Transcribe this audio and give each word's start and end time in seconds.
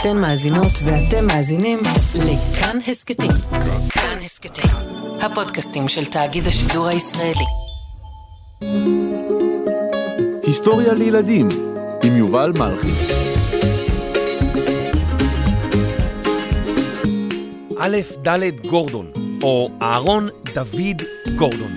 אתן 0.00 0.16
מאזינות 0.16 0.72
ואתם 0.84 1.26
מאזינים 1.26 1.78
לכאן 2.14 2.78
הסכתים. 2.88 3.30
כאן 3.88 4.18
הסכתים, 4.24 4.70
הפודקאסטים 5.20 5.88
של 5.88 6.04
תאגיד 6.04 6.46
השידור 6.46 6.86
הישראלי. 6.86 7.44
היסטוריה 10.42 10.92
לילדים 10.92 11.48
עם 12.04 12.16
יובל 12.16 12.52
מלכי. 12.58 12.92
א' 17.78 17.96
ד' 18.28 18.66
גורדון, 18.70 19.06
או 19.42 19.70
אהרון 19.82 20.28
דוד 20.54 21.02
גורדון. 21.36 21.72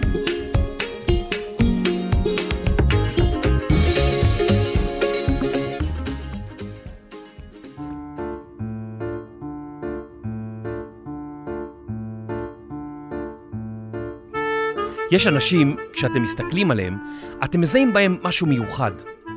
יש 15.12 15.28
אנשים, 15.28 15.76
כשאתם 15.94 16.24
מסתכלים 16.24 16.72
עליהם, 16.72 16.98
אתם 17.44 17.62
מזהים 17.62 17.94
בהם 17.94 18.16
משהו 18.24 18.48
מיוחד. 18.48 18.92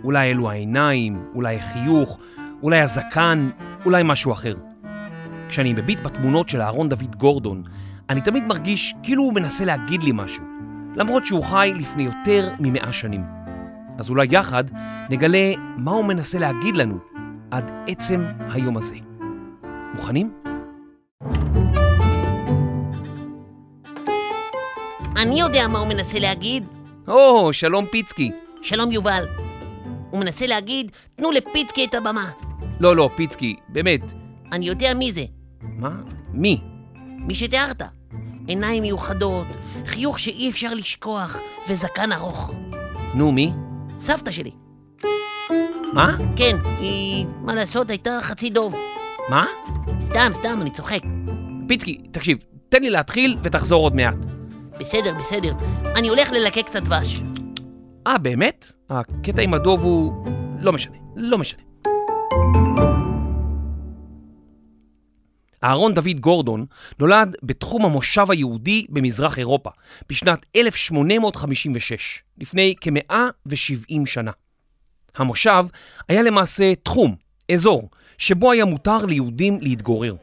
אולי 0.05 0.31
אלו 0.31 0.51
העיניים, 0.51 1.25
אולי 1.35 1.57
החיוך, 1.57 2.19
אולי 2.63 2.81
הזקן, 2.81 3.51
אולי 3.85 4.03
משהו 4.05 4.33
אחר. 4.33 4.55
כשאני 5.49 5.73
מביט 5.73 6.01
בתמונות 6.01 6.49
של 6.49 6.61
אהרון 6.61 6.89
דוד 6.89 7.17
גורדון, 7.17 7.63
אני 8.11 8.21
תמיד 8.21 8.45
מרגיש 8.45 8.95
כאילו 9.03 9.23
הוא 9.23 9.35
מנסה 9.35 9.65
להגיד 9.65 10.03
לי 10.03 10.11
משהו, 10.15 10.45
למרות 10.97 11.27
שהוא 11.27 11.45
חי 11.45 11.73
לפני 11.77 12.03
יותר 12.03 12.51
ממאה 12.61 12.93
שנים. 12.93 13.25
אז 13.99 14.11
אולי 14.11 14.27
יחד 14.31 14.65
נגלה 15.11 15.53
מה 15.77 15.91
הוא 15.91 16.05
מנסה 16.05 16.39
להגיד 16.39 16.77
לנו 16.77 16.99
עד 17.51 17.71
עצם 17.87 18.25
היום 18.51 18.77
הזה. 18.77 18.97
מוכנים? 19.95 20.44
אני 25.17 25.41
יודע 25.41 25.69
מה 25.69 25.79
הוא 25.79 25.89
מנסה 25.89 26.19
להגיד. 26.19 26.65
או, 27.09 27.53
שלום 27.53 27.87
פיצקי. 27.87 28.31
שלום 28.63 28.93
יובל. 28.93 29.27
הוא 30.11 30.21
מנסה 30.21 30.47
להגיד, 30.47 30.93
תנו 31.15 31.31
לפיצקי 31.31 31.85
את 31.85 31.95
הבמה. 31.95 32.31
לא, 32.81 32.97
לא, 32.97 33.11
פיצקי, 33.17 33.57
באמת. 33.69 34.13
אני 34.53 34.67
יודע 34.67 34.95
מי 34.95 35.13
זה. 35.13 35.25
מה? 35.63 35.91
מי? 36.33 36.61
מי 37.19 37.35
שתיארת. 37.35 37.83
עיניים 38.47 38.83
מיוחדות, 38.83 39.47
חיוך 39.87 40.19
שאי 40.19 40.51
אפשר 40.51 40.75
לשכוח, 40.75 41.39
וזקן 41.69 42.13
ארוך. 42.13 42.53
נו, 43.15 43.33
מי? 43.33 43.53
סבתא 43.99 44.31
שלי. 44.31 44.51
מה? 45.93 46.17
כן, 46.37 46.57
היא, 46.79 47.27
מה 47.41 47.55
לעשות, 47.55 47.91
הייתה 47.91 48.19
חצי 48.23 48.51
דוב. 48.51 48.75
מה? 49.29 49.47
סתם, 50.01 50.29
סתם, 50.33 50.59
אני 50.61 50.71
צוחק. 50.71 51.01
פיצקי, 51.69 51.99
תקשיב, 52.11 52.39
תן 52.69 52.83
לי 52.83 52.91
להתחיל 52.91 53.37
ותחזור 53.43 53.83
עוד 53.83 53.97
מעט. 53.97 54.34
בסדר, 54.81 55.15
בסדר. 55.19 55.55
אני 55.97 56.09
הולך 56.09 56.31
ללקק 56.33 56.67
קצת 56.67 56.83
דבש. 56.83 57.21
אה, 58.07 58.19
באמת? 58.19 58.73
הקטע 58.91 59.43
עם 59.43 59.55
הדוב 59.55 59.83
הוא... 59.83 60.27
לא 60.61 60.73
משנה, 60.73 60.97
לא 61.17 61.39
משנה. 61.39 61.63
אהרון 65.65 65.95
דוד 65.95 66.21
גורדון 66.21 66.67
נולד 66.99 67.37
בתחום 67.43 67.85
המושב 67.85 68.31
היהודי 68.31 68.87
במזרח 68.89 69.39
אירופה 69.39 69.71
בשנת 70.09 70.47
1856, 70.57 72.23
לפני 72.39 72.75
כ-170 72.81 74.07
שנה. 74.07 74.31
המושב 75.17 75.65
היה 76.09 76.23
למעשה 76.23 76.75
תחום, 76.83 77.17
אזור, 77.53 77.91
שבו 78.19 78.53
היה 78.53 78.65
מותר 78.65 79.07
ליהודים 79.07 79.59
להתגורר. 79.61 80.15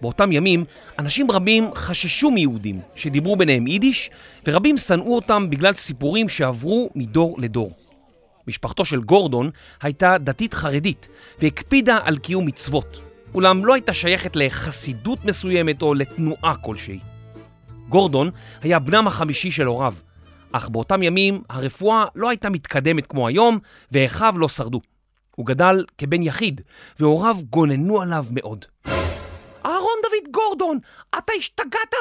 באותם 0.00 0.32
ימים, 0.32 0.64
אנשים 0.98 1.30
רבים 1.30 1.70
חששו 1.74 2.30
מיהודים 2.30 2.80
שדיברו 2.94 3.36
ביניהם 3.36 3.66
יידיש, 3.66 4.10
ורבים 4.46 4.78
שנאו 4.78 5.14
אותם 5.14 5.50
בגלל 5.50 5.72
סיפורים 5.72 6.28
שעברו 6.28 6.90
מדור 6.94 7.36
לדור. 7.38 7.72
משפחתו 8.48 8.84
של 8.84 9.00
גורדון 9.00 9.50
הייתה 9.82 10.18
דתית 10.18 10.54
חרדית 10.54 11.08
והקפידה 11.38 11.98
על 12.04 12.18
קיום 12.18 12.46
מצוות, 12.46 13.00
אולם 13.34 13.64
לא 13.64 13.74
הייתה 13.74 13.94
שייכת 13.94 14.36
לחסידות 14.36 15.24
מסוימת 15.24 15.82
או 15.82 15.94
לתנועה 15.94 16.56
כלשהי. 16.56 16.98
גורדון 17.88 18.30
היה 18.62 18.78
בנם 18.78 19.06
החמישי 19.06 19.50
של 19.50 19.66
הוריו, 19.66 19.94
אך 20.52 20.68
באותם 20.68 21.02
ימים 21.02 21.42
הרפואה 21.50 22.04
לא 22.14 22.28
הייתה 22.28 22.50
מתקדמת 22.50 23.06
כמו 23.06 23.28
היום 23.28 23.58
ואחיו 23.92 24.34
לא 24.38 24.48
שרדו. 24.48 24.80
הוא 25.36 25.46
גדל 25.46 25.84
כבן 25.98 26.22
יחיד, 26.22 26.60
והוריו 27.00 27.36
גוננו 27.50 28.02
עליו 28.02 28.26
מאוד. 28.30 28.64
אהרון 29.76 29.98
דוד 30.02 30.32
גורדון, 30.32 30.78
אתה 31.18 31.32
השתגעת? 31.38 31.94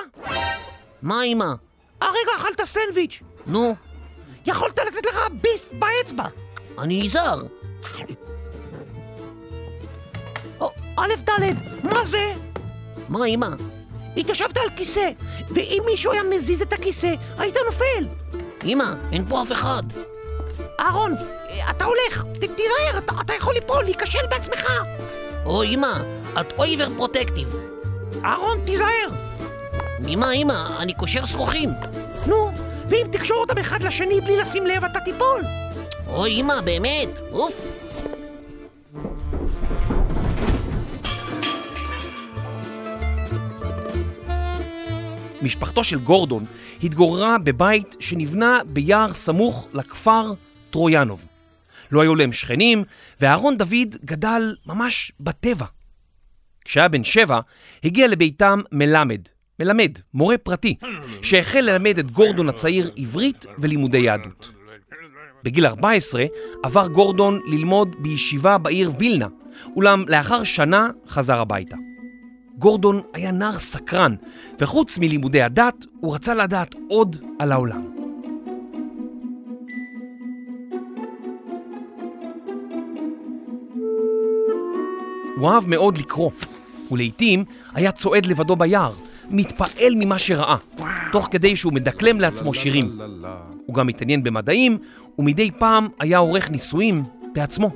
מה, 1.01 1.23
אמא? 1.23 1.53
הרגע 2.01 2.31
אכלת 2.37 2.61
סנדוויץ'. 2.65 3.21
נו, 3.47 3.75
יכולת 4.45 4.79
לתת 4.79 5.05
לך 5.05 5.27
ביס 5.41 5.69
באצבע. 5.71 6.23
אני 6.79 7.03
נזהר. 7.03 7.41
א' 10.97 11.13
ד', 11.29 11.41
מה 11.83 12.05
זה? 12.05 12.33
מה, 13.09 13.25
אמא? 13.25 13.47
התיישבת 14.17 14.57
על 14.57 14.69
כיסא, 14.75 15.09
ואם 15.49 15.83
מישהו 15.85 16.11
היה 16.11 16.23
מזיז 16.23 16.61
את 16.61 16.73
הכיסא, 16.73 17.13
היית 17.37 17.55
נופל. 17.65 18.07
אמא, 18.65 18.93
אין 19.11 19.25
פה 19.25 19.41
אף 19.41 19.51
אחד. 19.51 19.83
אהרון, 20.79 21.15
אתה 21.69 21.85
הולך, 21.85 22.23
ת, 22.23 22.39
תיזהר, 22.39 22.97
אתה, 22.97 23.13
אתה 23.21 23.33
יכול 23.33 23.53
ליפול, 23.53 23.83
להיכשל 23.83 24.27
בעצמך. 24.29 24.65
או, 25.45 25.63
אמא, 25.63 26.01
את 26.41 26.53
אויבר 26.57 26.87
פרוטקטיב. 26.97 27.55
אהרון, 28.23 28.57
תיזהר. 28.65 29.09
ממה, 29.99 30.31
אמא? 30.31 30.77
אני 30.79 30.93
קושר 30.93 31.25
שרוכים. 31.25 31.69
נו, 32.27 32.51
ואם 32.89 33.07
תקשור 33.11 33.37
אותם 33.37 33.57
אחד 33.57 33.81
לשני 33.83 34.21
בלי 34.21 34.37
לשים 34.37 34.67
לב, 34.67 34.85
אתה 34.85 34.99
תיפול. 34.99 35.43
או, 36.07 36.25
אמא, 36.25 36.61
באמת. 36.61 37.09
אוף. 37.31 37.65
משפחתו 45.41 45.83
של 45.83 45.99
גורדון 45.99 46.45
התגוררה 46.83 47.37
בבית 47.37 47.95
שנבנה 47.99 48.59
ביער 48.65 49.13
סמוך 49.13 49.67
לכפר 49.73 50.33
טרויאנוב. 50.69 51.25
לא 51.91 52.01
היו 52.01 52.15
להם 52.15 52.31
שכנים, 52.31 52.83
ואהרון 53.21 53.57
דוד 53.57 53.95
גדל 54.05 54.55
ממש 54.65 55.11
בטבע. 55.19 55.65
כשהיה 56.65 56.87
בן 56.87 57.03
שבע, 57.03 57.39
הגיע 57.83 58.07
לביתם 58.07 58.59
מלמד, 58.71 59.21
מלמד, 59.59 59.91
מורה 60.13 60.37
פרטי, 60.37 60.75
שהחל 61.21 61.59
ללמד 61.59 61.99
את 61.99 62.11
גורדון 62.11 62.49
הצעיר 62.49 62.91
עברית 62.97 63.45
ולימודי 63.59 63.97
יהדות. 63.97 64.51
בגיל 65.43 65.65
14 65.65 66.25
עבר 66.63 66.87
גורדון 66.87 67.41
ללמוד 67.45 67.95
בישיבה 67.99 68.57
בעיר 68.57 68.91
וילנה, 68.99 69.27
אולם 69.75 70.03
לאחר 70.07 70.43
שנה 70.43 70.89
חזר 71.07 71.39
הביתה. 71.39 71.75
גורדון 72.57 73.01
היה 73.13 73.31
נער 73.31 73.59
סקרן, 73.59 74.15
וחוץ 74.59 74.97
מלימודי 74.97 75.41
הדת, 75.41 75.85
הוא 75.99 76.15
רצה 76.15 76.33
לדעת 76.33 76.75
עוד 76.89 77.17
על 77.39 77.51
העולם. 77.51 77.95
הוא 85.37 85.49
אהב 85.49 85.67
מאוד 85.67 85.97
לקרוא, 85.97 86.31
ולעיתים 86.91 87.45
היה 87.73 87.91
צועד 87.91 88.25
לבדו 88.25 88.55
ביער, 88.55 88.93
מתפעל 89.29 89.93
ממה 89.95 90.19
שראה, 90.19 90.57
תוך 91.11 91.27
כדי 91.31 91.57
שהוא 91.57 91.73
מדקלם 91.73 92.19
לעצמו 92.19 92.53
שירים. 92.53 92.99
הוא 93.65 93.75
גם 93.75 93.87
התעניין 93.87 94.23
במדעים, 94.23 94.77
ומדי 95.19 95.51
פעם 95.51 95.87
היה 95.99 96.17
עורך 96.17 96.49
ניסויים 96.49 97.03
בעצמו. 97.33 97.69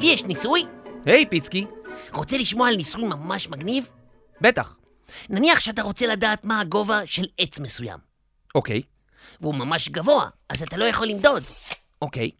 לי 0.00 0.06
יש 0.06 0.24
ניסוי? 0.24 0.64
היי, 1.06 1.26
פיצקי. 1.26 1.66
רוצה 2.12 2.38
לשמוע 2.38 2.68
על 2.68 2.76
ניסוי 2.76 3.08
ממש 3.08 3.48
מגניב? 3.48 3.90
בטח. 4.40 4.76
נניח 5.30 5.60
שאתה 5.60 5.82
רוצה 5.82 6.06
לדעת 6.06 6.44
מה 6.44 6.60
הגובה 6.60 7.00
של 7.06 7.24
עץ 7.38 7.58
מסוים. 7.58 7.98
אוקיי, 8.54 8.82
והוא 9.40 9.54
ממש 9.54 9.88
גבוה, 9.88 10.28
אז 10.48 10.62
אתה 10.62 10.76
לא 10.76 10.84
יכול 10.84 11.06
למדוד. 11.06 11.42
אוקיי. 12.02 12.30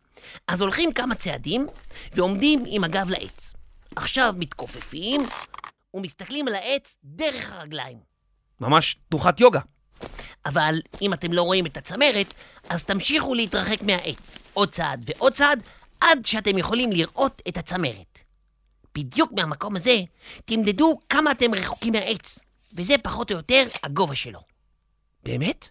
אז 0.49 0.61
הולכים 0.61 0.93
כמה 0.93 1.15
צעדים 1.15 1.67
ועומדים 2.13 2.65
עם 2.67 2.85
הגב 2.85 3.11
לעץ. 3.11 3.55
עכשיו 3.97 4.35
מתכופפים 4.39 5.27
ומסתכלים 5.95 6.49
על 6.49 6.55
העץ 6.55 6.97
דרך 7.05 7.53
הרגליים. 7.53 7.99
ממש 8.61 8.97
תנוחת 9.09 9.41
יוגה. 9.41 9.61
אבל 10.47 10.75
אם 11.03 11.13
אתם 11.13 11.33
לא 11.33 11.43
רואים 11.43 11.67
את 11.67 11.77
הצמרת, 11.77 12.35
אז 12.69 12.85
תמשיכו 12.85 13.35
להתרחק 13.35 13.83
מהעץ. 13.83 14.39
עוד 14.53 14.71
צעד 14.71 15.05
ועוד 15.07 15.33
צעד, 15.33 15.63
עד 16.01 16.27
שאתם 16.27 16.59
יכולים 16.59 16.93
לראות 16.93 17.43
את 17.49 17.57
הצמרת. 17.57 18.19
בדיוק 18.95 19.33
מהמקום 19.33 19.77
הזה, 19.77 20.01
תמדדו 20.45 21.01
כמה 21.09 21.31
אתם 21.31 21.55
רחוקים 21.55 21.93
מהעץ, 21.93 22.39
וזה 22.73 22.95
פחות 23.03 23.31
או 23.31 23.37
יותר 23.37 23.63
הגובה 23.83 24.15
שלו. 24.15 24.41
באמת? 25.23 25.69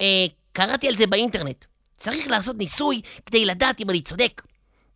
אה, 0.00 0.26
קראתי 0.52 0.88
על 0.88 0.96
זה 0.96 1.06
באינטרנט. 1.06 1.64
צריך 2.02 2.28
לעשות 2.28 2.56
ניסוי 2.56 3.00
כדי 3.26 3.44
לדעת 3.44 3.80
אם 3.80 3.90
אני 3.90 4.02
צודק. 4.02 4.42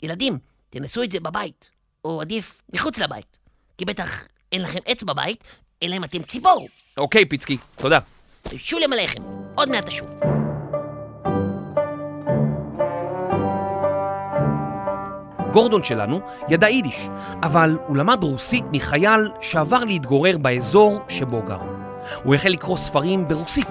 ילדים, 0.03 0.39
תנסו 0.71 1.03
את 1.03 1.13
זה 1.13 1.21
בבית, 1.21 1.71
או 2.05 2.21
עדיף 2.21 2.63
מחוץ 2.73 2.99
לבית, 2.99 3.37
כי 3.79 3.85
בטח 3.85 4.25
אין 4.53 4.63
לכם 4.63 4.79
עץ 4.87 5.03
בבית, 5.03 5.45
אלא 5.83 5.97
אם 5.97 6.05
אתם 6.05 6.23
ציפור. 6.23 6.69
אוקיי, 6.97 7.27
פיצקי, 7.27 7.57
תודה. 7.77 7.99
שולם 8.57 8.93
עליכם, 8.93 9.23
עוד 9.55 9.69
מעט 9.69 9.89
אשוב. 9.89 10.09
גורדון 15.53 15.85
שלנו 15.85 16.21
ידע 16.49 16.69
יידיש, 16.69 16.99
אבל 17.43 17.77
הוא 17.87 17.97
למד 17.97 18.23
רוסית 18.23 18.65
מחייל 18.73 19.31
שעבר 19.41 19.85
להתגורר 19.85 20.39
באזור 20.39 21.01
שבו 21.09 21.43
גר. 21.43 21.86
הוא 22.25 22.35
החל 22.35 22.49
לקרוא 22.49 22.77
ספרים 22.77 23.29
ברוסית, 23.29 23.69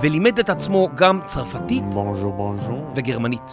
ולימד 0.00 0.38
את 0.38 0.50
עצמו 0.50 0.88
גם 0.94 1.20
צרפתית 1.26 1.84
וגרמנית. 2.96 3.52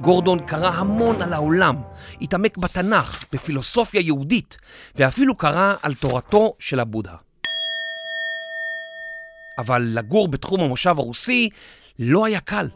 גורדון 0.00 0.40
קרא 0.40 0.70
המון 0.70 1.22
על 1.22 1.32
העולם, 1.32 1.76
התעמק 2.20 2.58
בתנ"ך, 2.58 3.24
בפילוסופיה 3.32 4.00
יהודית, 4.00 4.56
ואפילו 4.96 5.34
קרא 5.34 5.74
על 5.82 5.94
תורתו 5.94 6.52
של 6.58 6.80
הבודה. 6.80 7.14
אבל 9.58 9.82
לגור 9.82 10.28
בתחום 10.28 10.60
המושב 10.60 10.98
הרוסי 10.98 11.48
לא 11.98 12.24
היה 12.24 12.40
קל. 12.40 12.68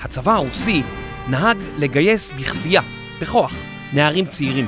הצבא 0.00 0.32
הרוסי 0.32 0.82
נהג 1.28 1.56
לגייס 1.78 2.30
בכפייה, 2.30 2.82
בכוח, 3.20 3.54
נערים 3.92 4.26
צעירים. 4.26 4.66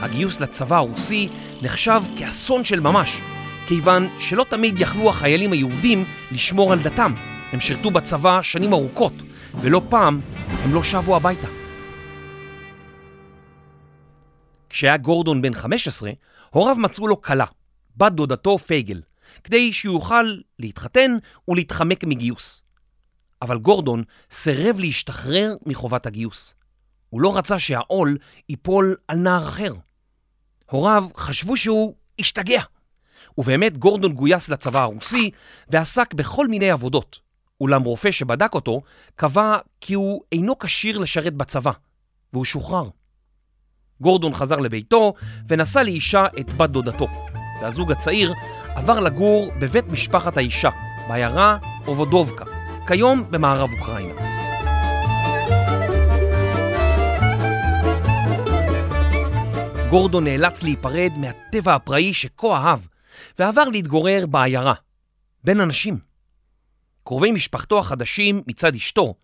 הגיוס 0.00 0.40
לצבא 0.40 0.76
הרוסי 0.76 1.28
נחשב 1.62 2.02
כאסון 2.18 2.64
של 2.64 2.80
ממש, 2.80 3.20
כיוון 3.70 4.08
שלא 4.18 4.44
תמיד 4.48 4.74
יכלו 4.78 5.10
החיילים 5.10 5.52
היהודים 5.52 6.04
לשמור 6.32 6.72
על 6.72 6.78
דתם. 6.82 7.14
הם 7.52 7.60
שירתו 7.60 7.90
בצבא 7.90 8.42
שנים 8.42 8.72
ארוכות, 8.72 9.12
ולא 9.60 9.82
פעם 9.88 10.20
הם 10.64 10.74
לא 10.74 10.82
שבו 10.82 11.16
הביתה. 11.16 11.46
כשהיה 14.68 14.96
גורדון 14.96 15.42
בן 15.42 15.54
15, 15.54 16.10
הוריו 16.50 16.76
מצאו 16.76 17.08
לו 17.08 17.20
כלה, 17.20 17.44
בת 17.96 18.12
דודתו 18.12 18.58
פייגל, 18.58 19.00
כדי 19.44 19.72
שיוכל 19.72 20.38
להתחתן 20.58 21.10
ולהתחמק 21.48 22.04
מגיוס. 22.04 22.62
אבל 23.42 23.58
גורדון 23.58 24.04
סירב 24.30 24.80
להשתחרר 24.80 25.54
מחובת 25.66 26.06
הגיוס. 26.06 26.54
הוא 27.10 27.20
לא 27.20 27.36
רצה 27.36 27.58
שהעול 27.58 28.18
ייפול 28.48 28.96
על 29.08 29.18
נער 29.18 29.48
אחר. 29.48 29.74
הוריו 30.70 31.04
חשבו 31.16 31.56
שהוא 31.56 31.94
השתגע. 32.18 32.62
ובאמת 33.38 33.78
גורדון 33.78 34.12
גויס 34.12 34.48
לצבא 34.48 34.82
הרוסי 34.82 35.30
ועסק 35.68 36.14
בכל 36.14 36.48
מיני 36.48 36.70
עבודות. 36.70 37.30
אולם 37.60 37.82
רופא 37.82 38.10
שבדק 38.10 38.54
אותו 38.54 38.82
קבע 39.16 39.56
כי 39.80 39.94
הוא 39.94 40.22
אינו 40.32 40.58
כשיר 40.58 40.98
לשרת 40.98 41.34
בצבא, 41.34 41.72
והוא 42.32 42.44
שוחרר. 42.44 42.88
גורדון 44.00 44.34
חזר 44.34 44.56
לביתו 44.56 45.14
ונשא 45.48 45.78
לאישה 45.78 46.26
את 46.40 46.52
בת 46.52 46.70
דודתו, 46.70 47.06
והזוג 47.62 47.92
הצעיר 47.92 48.32
עבר 48.74 49.00
לגור 49.00 49.52
בבית 49.60 49.86
משפחת 49.88 50.36
האישה, 50.36 50.70
בעיירה 51.08 51.58
אובודובקה, 51.86 52.44
כיום 52.86 53.30
במערב 53.30 53.70
אוקראינה. 53.78 54.30
גורדון 59.90 60.24
נאלץ 60.24 60.62
להיפרד 60.62 61.12
מהטבע 61.16 61.74
הפראי 61.74 62.14
שכה 62.14 62.46
אהב, 62.56 62.78
ועבר 63.38 63.64
להתגורר 63.64 64.26
בעיירה, 64.26 64.74
בין 65.44 65.60
אנשים. 65.60 65.98
קרובי 67.04 67.32
משפחתו 67.32 67.78
החדשים 67.78 68.42
מצד 68.46 68.74
אשתו 68.74 69.14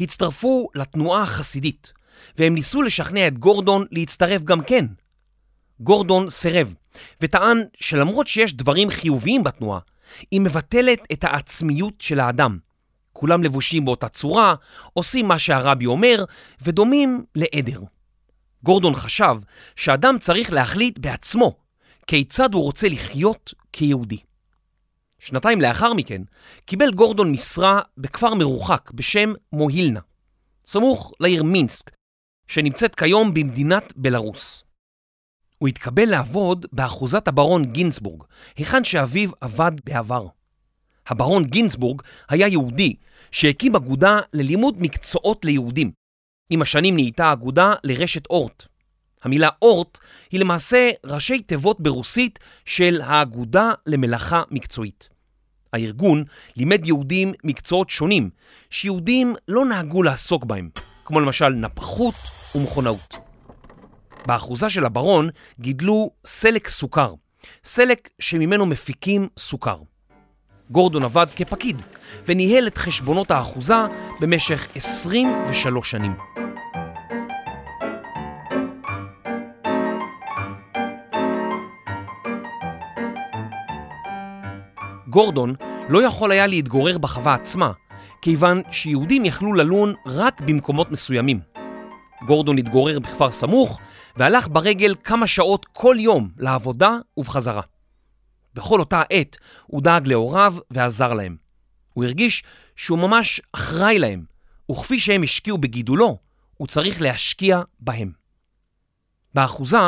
הצטרפו 0.00 0.68
לתנועה 0.74 1.22
החסידית, 1.22 1.92
והם 2.38 2.54
ניסו 2.54 2.82
לשכנע 2.82 3.26
את 3.26 3.38
גורדון 3.38 3.86
להצטרף 3.90 4.42
גם 4.42 4.62
כן. 4.64 4.86
גורדון 5.80 6.30
סירב, 6.30 6.74
וטען 7.20 7.58
שלמרות 7.80 8.26
שיש 8.26 8.54
דברים 8.54 8.90
חיוביים 8.90 9.44
בתנועה, 9.44 9.80
היא 10.30 10.40
מבטלת 10.40 10.98
את 11.12 11.24
העצמיות 11.24 12.00
של 12.00 12.20
האדם. 12.20 12.58
כולם 13.12 13.42
לבושים 13.42 13.84
באותה 13.84 14.08
צורה, 14.08 14.54
עושים 14.92 15.28
מה 15.28 15.38
שהרבי 15.38 15.86
אומר, 15.86 16.24
ודומים 16.62 17.24
לעדר. 17.34 17.80
גורדון 18.62 18.94
חשב 18.94 19.36
שאדם 19.76 20.16
צריך 20.20 20.52
להחליט 20.52 20.98
בעצמו 20.98 21.56
כיצד 22.06 22.54
הוא 22.54 22.62
רוצה 22.62 22.88
לחיות 22.88 23.54
כיהודי. 23.72 24.18
שנתיים 25.18 25.60
לאחר 25.60 25.94
מכן 25.94 26.22
קיבל 26.64 26.90
גורדון 26.90 27.32
משרה 27.32 27.80
בכפר 27.98 28.34
מרוחק 28.34 28.90
בשם 28.94 29.32
מוהילנה, 29.52 30.00
סמוך 30.66 31.12
לעיר 31.20 31.42
מינסק, 31.42 31.90
שנמצאת 32.46 32.94
כיום 32.94 33.34
במדינת 33.34 33.92
בלרוס. 33.96 34.64
הוא 35.58 35.68
התקבל 35.68 36.10
לעבוד 36.10 36.66
באחוזת 36.72 37.28
הברון 37.28 37.72
גינסבורג, 37.72 38.22
היכן 38.56 38.84
שאביו 38.84 39.30
עבד 39.40 39.72
בעבר. 39.84 40.26
הברון 41.06 41.44
גינסבורג 41.44 42.02
היה 42.28 42.48
יהודי 42.48 42.94
שהקים 43.30 43.76
אגודה 43.76 44.20
ללימוד 44.32 44.76
מקצועות 44.78 45.44
ליהודים, 45.44 45.92
עם 46.50 46.62
השנים 46.62 46.94
נהייתה 46.94 47.26
האגודה 47.26 47.72
לרשת 47.84 48.26
אורט. 48.26 48.66
המילה 49.24 49.48
אורט 49.62 49.98
היא 50.30 50.40
למעשה 50.40 50.90
ראשי 51.04 51.42
תיבות 51.42 51.80
ברוסית 51.80 52.38
של 52.64 53.00
האגודה 53.04 53.72
למלאכה 53.86 54.42
מקצועית. 54.50 55.08
הארגון 55.72 56.24
לימד 56.56 56.86
יהודים 56.86 57.32
מקצועות 57.44 57.90
שונים 57.90 58.30
שיהודים 58.70 59.34
לא 59.48 59.64
נהגו 59.64 60.02
לעסוק 60.02 60.44
בהם, 60.44 60.70
כמו 61.04 61.20
למשל 61.20 61.48
נפחות 61.48 62.14
ומכונאות. 62.54 63.16
באחוזה 64.26 64.70
של 64.70 64.84
הברון 64.84 65.28
גידלו 65.60 66.10
סלק 66.26 66.68
סוכר, 66.68 67.14
סלק 67.64 68.08
שממנו 68.18 68.66
מפיקים 68.66 69.28
סוכר. 69.38 69.76
גורדון 70.70 71.04
עבד 71.04 71.26
כפקיד 71.36 71.82
וניהל 72.26 72.66
את 72.66 72.78
חשבונות 72.78 73.30
האחוזה 73.30 73.86
במשך 74.20 74.68
23 74.74 75.90
שנים. 75.90 76.43
גורדון 85.14 85.54
לא 85.88 86.02
יכול 86.02 86.30
היה 86.30 86.46
להתגורר 86.46 86.98
בחווה 86.98 87.34
עצמה, 87.34 87.72
כיוון 88.22 88.62
שיהודים 88.70 89.24
יכלו 89.24 89.52
ללון 89.52 89.94
רק 90.06 90.40
במקומות 90.40 90.90
מסוימים. 90.90 91.40
גורדון 92.26 92.58
התגורר 92.58 92.98
בכפר 92.98 93.30
סמוך 93.30 93.80
והלך 94.16 94.48
ברגל 94.48 94.94
כמה 95.04 95.26
שעות 95.26 95.66
כל 95.72 95.96
יום 95.98 96.30
לעבודה 96.38 96.98
ובחזרה. 97.16 97.62
בכל 98.54 98.80
אותה 98.80 99.02
עת 99.10 99.36
הוא 99.66 99.82
דאג 99.82 100.08
להוריו 100.08 100.54
ועזר 100.70 101.12
להם. 101.12 101.36
הוא 101.92 102.04
הרגיש 102.04 102.42
שהוא 102.76 102.98
ממש 102.98 103.40
אחראי 103.52 103.98
להם, 103.98 104.24
וכפי 104.70 105.00
שהם 105.00 105.22
השקיעו 105.22 105.58
בגידולו, 105.58 106.18
הוא 106.56 106.68
צריך 106.68 107.00
להשקיע 107.00 107.60
בהם. 107.80 108.12
באחוזה 109.34 109.78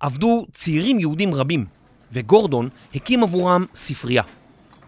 עבדו 0.00 0.46
צעירים 0.52 1.00
יהודים 1.00 1.34
רבים, 1.34 1.66
וגורדון 2.12 2.68
הקים 2.94 3.22
עבורם 3.22 3.64
ספרייה. 3.74 4.22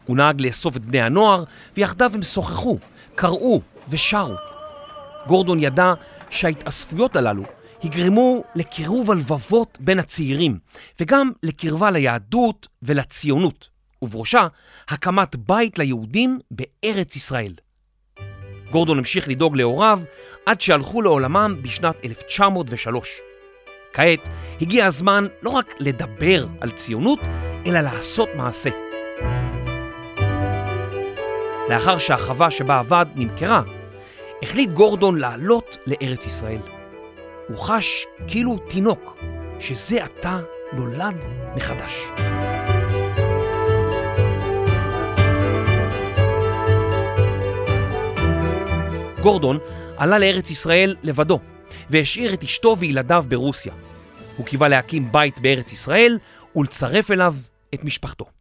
הוא 0.09 0.17
נהג 0.17 0.41
לאסוף 0.41 0.77
את 0.77 0.85
בני 0.85 1.01
הנוער, 1.01 1.45
ויחדיו 1.77 2.11
הם 2.15 2.23
שוחחו, 2.23 2.79
קראו 3.15 3.61
ושרו. 3.89 4.35
גורדון 5.27 5.59
ידע 5.63 5.93
שההתאספויות 6.31 7.17
הללו 7.17 7.43
יגרמו 7.85 8.45
לקירוב 8.55 9.11
הלבבות 9.11 9.79
בין 9.81 9.99
הצעירים, 9.99 10.59
וגם 11.01 11.31
לקרבה 11.43 11.91
ליהדות 11.91 12.69
ולציונות, 12.83 13.69
ובראשה 14.03 14.47
הקמת 14.89 15.37
בית 15.37 15.79
ליהודים 15.79 16.39
בארץ 16.51 17.17
ישראל. 17.17 17.53
גורדון 18.71 18.99
המשיך 18.99 19.29
לדאוג 19.29 19.57
להוריו 19.57 20.01
עד 20.47 20.61
שהלכו 20.61 21.03
לעולמם 21.03 21.55
בשנת 21.63 21.97
1903. 22.05 23.09
כעת 23.93 24.21
הגיע 24.61 24.87
הזמן 24.87 25.25
לא 25.43 25.51
רק 25.51 25.75
לדבר 25.79 26.47
על 26.61 26.71
ציונות, 26.71 27.21
אלא 27.67 27.81
לעשות 27.81 28.29
מעשה. 28.37 28.88
לאחר 31.69 31.99
שהחווה 31.99 32.51
שבה 32.51 32.79
עבד 32.79 33.07
נמכרה, 33.15 33.63
החליט 34.43 34.71
גורדון 34.71 35.19
לעלות 35.19 35.77
לארץ 35.87 36.27
ישראל. 36.27 36.61
הוא 37.49 37.59
חש 37.59 38.07
כאילו 38.27 38.59
תינוק, 38.59 39.19
שזה 39.61 40.05
עתה 40.05 40.41
נולד 40.73 41.17
מחדש. 41.57 42.05
גורדון 49.23 49.59
עלה 49.97 50.19
לארץ 50.19 50.51
ישראל 50.51 50.97
לבדו, 51.03 51.41
והשאיר 51.91 52.35
את 52.35 52.43
אשתו 52.43 52.77
וילדיו 52.79 53.25
ברוסיה. 53.29 53.73
הוא 54.37 54.47
קיווה 54.47 54.69
להקים 54.69 55.13
בית 55.13 55.39
בארץ 55.39 55.73
ישראל 55.73 56.19
ולצרף 56.57 57.11
אליו 57.11 57.35
את 57.75 57.85
משפחתו. 57.85 58.38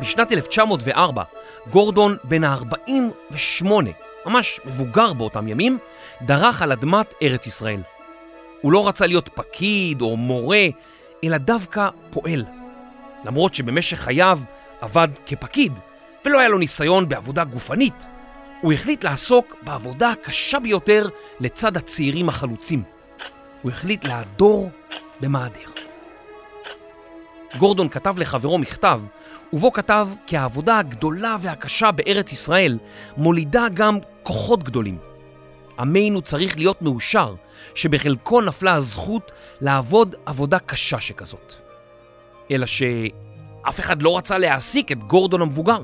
בשנת 0.00 0.32
1904, 0.32 1.22
גורדון, 1.70 2.16
בן 2.24 2.44
ה-48, 2.44 3.66
ממש 4.26 4.60
מבוגר 4.64 5.12
באותם 5.12 5.48
ימים, 5.48 5.78
דרך 6.22 6.62
על 6.62 6.72
אדמת 6.72 7.14
ארץ 7.22 7.46
ישראל. 7.46 7.80
הוא 8.60 8.72
לא 8.72 8.88
רצה 8.88 9.06
להיות 9.06 9.28
פקיד 9.34 10.00
או 10.00 10.16
מורה, 10.16 10.66
אלא 11.24 11.38
דווקא 11.38 11.88
פועל. 12.10 12.44
למרות 13.24 13.54
שבמשך 13.54 13.98
חייו 13.98 14.38
עבד 14.80 15.08
כפקיד, 15.26 15.72
ולא 16.24 16.38
היה 16.38 16.48
לו 16.48 16.58
ניסיון 16.58 17.08
בעבודה 17.08 17.44
גופנית, 17.44 18.06
הוא 18.60 18.72
החליט 18.72 19.04
לעסוק 19.04 19.56
בעבודה 19.62 20.10
הקשה 20.10 20.58
ביותר 20.58 21.08
לצד 21.40 21.76
הצעירים 21.76 22.28
החלוצים. 22.28 22.82
הוא 23.62 23.70
החליט 23.70 24.04
להדור 24.04 24.70
במעדר. 25.20 25.70
גורדון 27.58 27.88
כתב 27.88 28.18
לחברו 28.18 28.58
מכתב, 28.58 29.00
ובו 29.52 29.72
כתב 29.72 30.08
כי 30.26 30.36
העבודה 30.36 30.78
הגדולה 30.78 31.36
והקשה 31.40 31.90
בארץ 31.90 32.32
ישראל 32.32 32.78
מולידה 33.16 33.66
גם 33.74 33.98
כוחות 34.22 34.62
גדולים. 34.62 34.98
עמנו 35.78 36.22
צריך 36.22 36.56
להיות 36.56 36.82
מאושר 36.82 37.34
שבחלקו 37.74 38.40
נפלה 38.40 38.74
הזכות 38.74 39.32
לעבוד 39.60 40.14
עבודה 40.26 40.58
קשה 40.58 41.00
שכזאת. 41.00 41.54
אלא 42.50 42.66
שאף 42.66 43.80
אחד 43.80 44.02
לא 44.02 44.18
רצה 44.18 44.38
להעסיק 44.38 44.92
את 44.92 44.98
גורדון 44.98 45.42
המבוגר. 45.42 45.82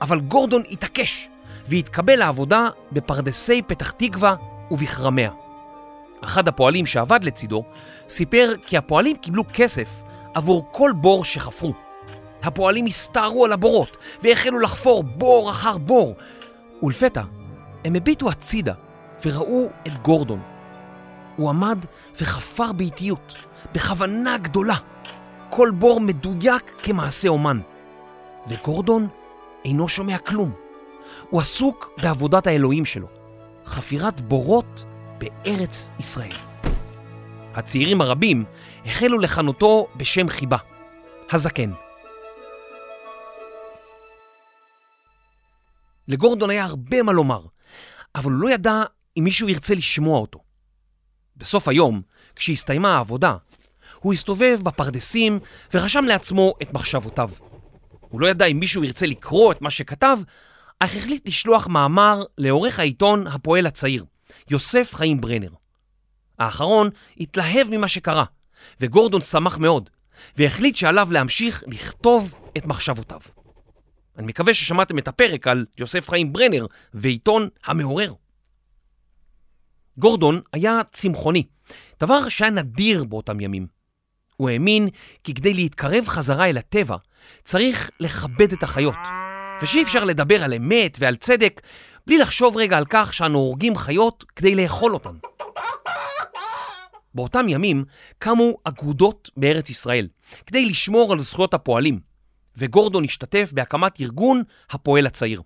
אבל 0.00 0.20
גורדון 0.20 0.62
התעקש 0.70 1.28
והתקבל 1.66 2.16
לעבודה 2.16 2.68
בפרדסי 2.92 3.62
פתח 3.62 3.90
תקווה 3.90 4.34
ובכרמיה. 4.70 5.30
אחד 6.24 6.48
הפועלים 6.48 6.86
שעבד 6.86 7.24
לצידו 7.24 7.64
סיפר 8.08 8.52
כי 8.66 8.76
הפועלים 8.76 9.16
קיבלו 9.16 9.44
כסף 9.52 10.02
עבור 10.34 10.68
כל 10.70 10.92
בור 10.96 11.24
שחפרו. 11.24 11.74
הפועלים 12.44 12.86
הסתערו 12.86 13.44
על 13.44 13.52
הבורות 13.52 13.96
והחלו 14.22 14.58
לחפור 14.58 15.02
בור 15.02 15.50
אחר 15.50 15.78
בור, 15.78 16.14
ולפתע 16.82 17.22
הם 17.84 17.94
הביטו 17.94 18.30
הצידה 18.30 18.74
וראו 19.24 19.68
את 19.86 20.02
גורדון. 20.02 20.40
הוא 21.36 21.50
עמד 21.50 21.78
וחפר 22.20 22.72
באיטיות, 22.72 23.44
בכוונה 23.72 24.38
גדולה, 24.38 24.76
כל 25.50 25.70
בור 25.70 26.00
מדויק 26.00 26.72
כמעשה 26.78 27.28
אומן. 27.28 27.60
וגורדון 28.46 29.08
אינו 29.64 29.88
שומע 29.88 30.18
כלום. 30.18 30.52
הוא 31.30 31.40
עסוק 31.40 31.90
בעבודת 32.02 32.46
האלוהים 32.46 32.84
שלו, 32.84 33.06
חפירת 33.66 34.20
בורות 34.20 34.84
בארץ 35.18 35.90
ישראל. 36.00 36.36
הצעירים 37.54 38.00
הרבים 38.00 38.44
החלו 38.86 39.18
לכנותו 39.18 39.86
בשם 39.96 40.28
חיבה, 40.28 40.56
הזקן. 41.30 41.70
לגורדון 46.08 46.50
היה 46.50 46.64
הרבה 46.64 47.02
מה 47.02 47.12
לומר, 47.12 47.40
אבל 48.14 48.32
הוא 48.32 48.40
לא 48.40 48.50
ידע 48.50 48.82
אם 49.18 49.24
מישהו 49.24 49.48
ירצה 49.48 49.74
לשמוע 49.74 50.20
אותו. 50.20 50.38
בסוף 51.36 51.68
היום, 51.68 52.02
כשהסתיימה 52.36 52.96
העבודה, 52.96 53.36
הוא 54.00 54.12
הסתובב 54.12 54.58
בפרדסים 54.62 55.38
ורשם 55.74 56.04
לעצמו 56.04 56.54
את 56.62 56.72
מחשבותיו. 56.72 57.30
הוא 58.00 58.20
לא 58.20 58.26
ידע 58.26 58.44
אם 58.44 58.60
מישהו 58.60 58.84
ירצה 58.84 59.06
לקרוא 59.06 59.52
את 59.52 59.62
מה 59.62 59.70
שכתב, 59.70 60.18
אך 60.78 60.96
החליט 60.96 61.28
לשלוח 61.28 61.66
מאמר 61.66 62.24
לעורך 62.38 62.78
העיתון 62.78 63.26
הפועל 63.26 63.66
הצעיר, 63.66 64.04
יוסף 64.50 64.94
חיים 64.94 65.20
ברנר. 65.20 65.50
האחרון 66.38 66.90
התלהב 67.20 67.66
ממה 67.70 67.88
שקרה, 67.88 68.24
וגורדון 68.80 69.22
שמח 69.22 69.58
מאוד, 69.58 69.90
והחליט 70.36 70.76
שעליו 70.76 71.08
להמשיך 71.12 71.64
לכתוב 71.66 72.40
את 72.56 72.66
מחשבותיו. 72.66 73.20
אני 74.18 74.26
מקווה 74.26 74.54
ששמעתם 74.54 74.98
את 74.98 75.08
הפרק 75.08 75.46
על 75.46 75.66
יוסף 75.78 76.08
חיים 76.08 76.32
ברנר 76.32 76.66
ועיתון 76.94 77.48
המעורר. 77.64 78.14
גורדון 79.98 80.40
היה 80.52 80.80
צמחוני, 80.92 81.46
דבר 82.00 82.28
שהיה 82.28 82.50
נדיר 82.50 83.04
באותם 83.04 83.40
ימים. 83.40 83.66
הוא 84.36 84.50
האמין 84.50 84.88
כי 85.24 85.34
כדי 85.34 85.54
להתקרב 85.54 86.08
חזרה 86.08 86.48
אל 86.48 86.58
הטבע, 86.58 86.96
צריך 87.44 87.90
לכבד 88.00 88.52
את 88.52 88.62
החיות, 88.62 88.94
ושאי 89.62 89.82
אפשר 89.82 90.04
לדבר 90.04 90.44
על 90.44 90.54
אמת 90.54 90.96
ועל 91.00 91.16
צדק 91.16 91.60
בלי 92.06 92.18
לחשוב 92.18 92.56
רגע 92.56 92.78
על 92.78 92.84
כך 92.88 93.14
שאנו 93.14 93.38
הורגים 93.38 93.76
חיות 93.76 94.24
כדי 94.36 94.54
לאכול 94.54 94.94
אותן. 94.94 95.16
באותם 97.14 97.48
ימים 97.48 97.84
קמו 98.18 98.58
אגודות 98.64 99.30
בארץ 99.36 99.70
ישראל 99.70 100.08
כדי 100.46 100.64
לשמור 100.64 101.12
על 101.12 101.20
זכויות 101.20 101.54
הפועלים, 101.54 102.00
וגורדון 102.56 103.04
השתתף 103.04 103.50
בהקמת 103.54 104.00
ארגון 104.00 104.42
הפועל 104.70 105.06
הצעיר. 105.06 105.42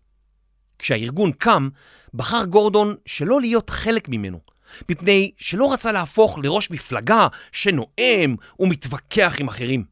כשהארגון 0.79 1.33
קם, 1.33 1.69
בחר 2.15 2.45
גורדון 2.45 2.95
שלא 3.07 3.41
להיות 3.41 3.71
חלק 3.71 4.09
ממנו, 4.09 4.41
מפני 4.91 5.33
שלא 5.39 5.73
רצה 5.73 5.93
להפוך 5.93 6.39
לראש 6.43 6.71
מפלגה 6.71 7.29
שנואם 7.53 8.37
ומתווכח 8.59 9.37
עם 9.39 9.49
אחרים. 9.49 9.85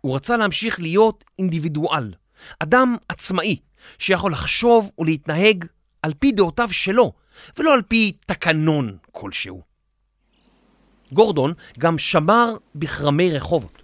הוא 0.00 0.16
רצה 0.16 0.36
להמשיך 0.36 0.80
להיות 0.80 1.24
אינדיבידואל, 1.38 2.10
אדם 2.58 2.96
עצמאי, 3.08 3.56
שיכול 3.98 4.32
לחשוב 4.32 4.90
ולהתנהג 4.98 5.64
על 6.02 6.12
פי 6.18 6.32
דעותיו 6.32 6.72
שלו, 6.72 7.12
ולא 7.58 7.74
על 7.74 7.82
פי 7.82 8.12
תקנון 8.26 8.96
כלשהו. 9.12 9.62
גורדון 11.12 11.52
גם 11.78 11.98
שמר 11.98 12.56
בכרמי 12.74 13.30
רחובות. 13.30 13.81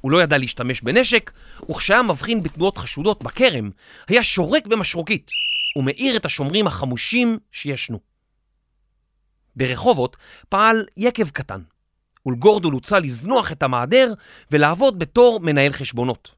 הוא 0.00 0.10
לא 0.10 0.22
ידע 0.22 0.38
להשתמש 0.38 0.80
בנשק, 0.80 1.30
וכשהיה 1.70 2.02
מבחין 2.02 2.42
בתנועות 2.42 2.78
חשודות 2.78 3.22
בכרם, 3.22 3.70
היה 4.08 4.22
שורק 4.22 4.66
במשרוקית 4.66 5.30
ומאיר 5.76 6.16
את 6.16 6.24
השומרים 6.24 6.66
החמושים 6.66 7.38
שישנו. 7.52 8.00
ברחובות 9.56 10.16
פעל 10.48 10.84
יקב 10.96 11.28
קטן, 11.28 11.60
ולגורדון 12.26 12.72
הוצע 12.72 12.98
לזנוח 12.98 13.52
את 13.52 13.62
המעדר 13.62 14.12
ולעבוד 14.50 14.98
בתור 14.98 15.40
מנהל 15.40 15.72
חשבונות. 15.72 16.34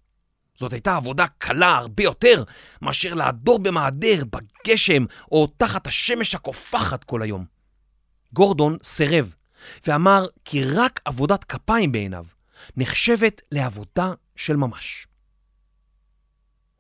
זאת 0.55 0.73
הייתה 0.73 0.97
עבודה 0.97 1.27
קלה 1.39 1.77
הרבה 1.77 2.03
יותר 2.03 2.45
מאשר 2.83 3.15
לעדור 3.15 3.59
במעדר, 3.59 4.23
בגשם 4.25 5.05
או 5.33 5.47
תחת 5.57 5.87
השמש 5.87 6.35
הקופחת 6.35 7.05
כל 7.05 7.23
היום. 7.23 7.45
גורדון 8.33 8.77
סירב 8.83 9.35
ואמר 9.87 10.27
כי 10.45 10.65
רק 10.65 11.01
עבודת 11.05 11.45
כפיים 11.45 11.93
בעיניו 11.93 12.25
נחשבת 12.77 13.43
לעבודה 13.53 14.13
של 14.37 14.57
ממש. 14.57 15.07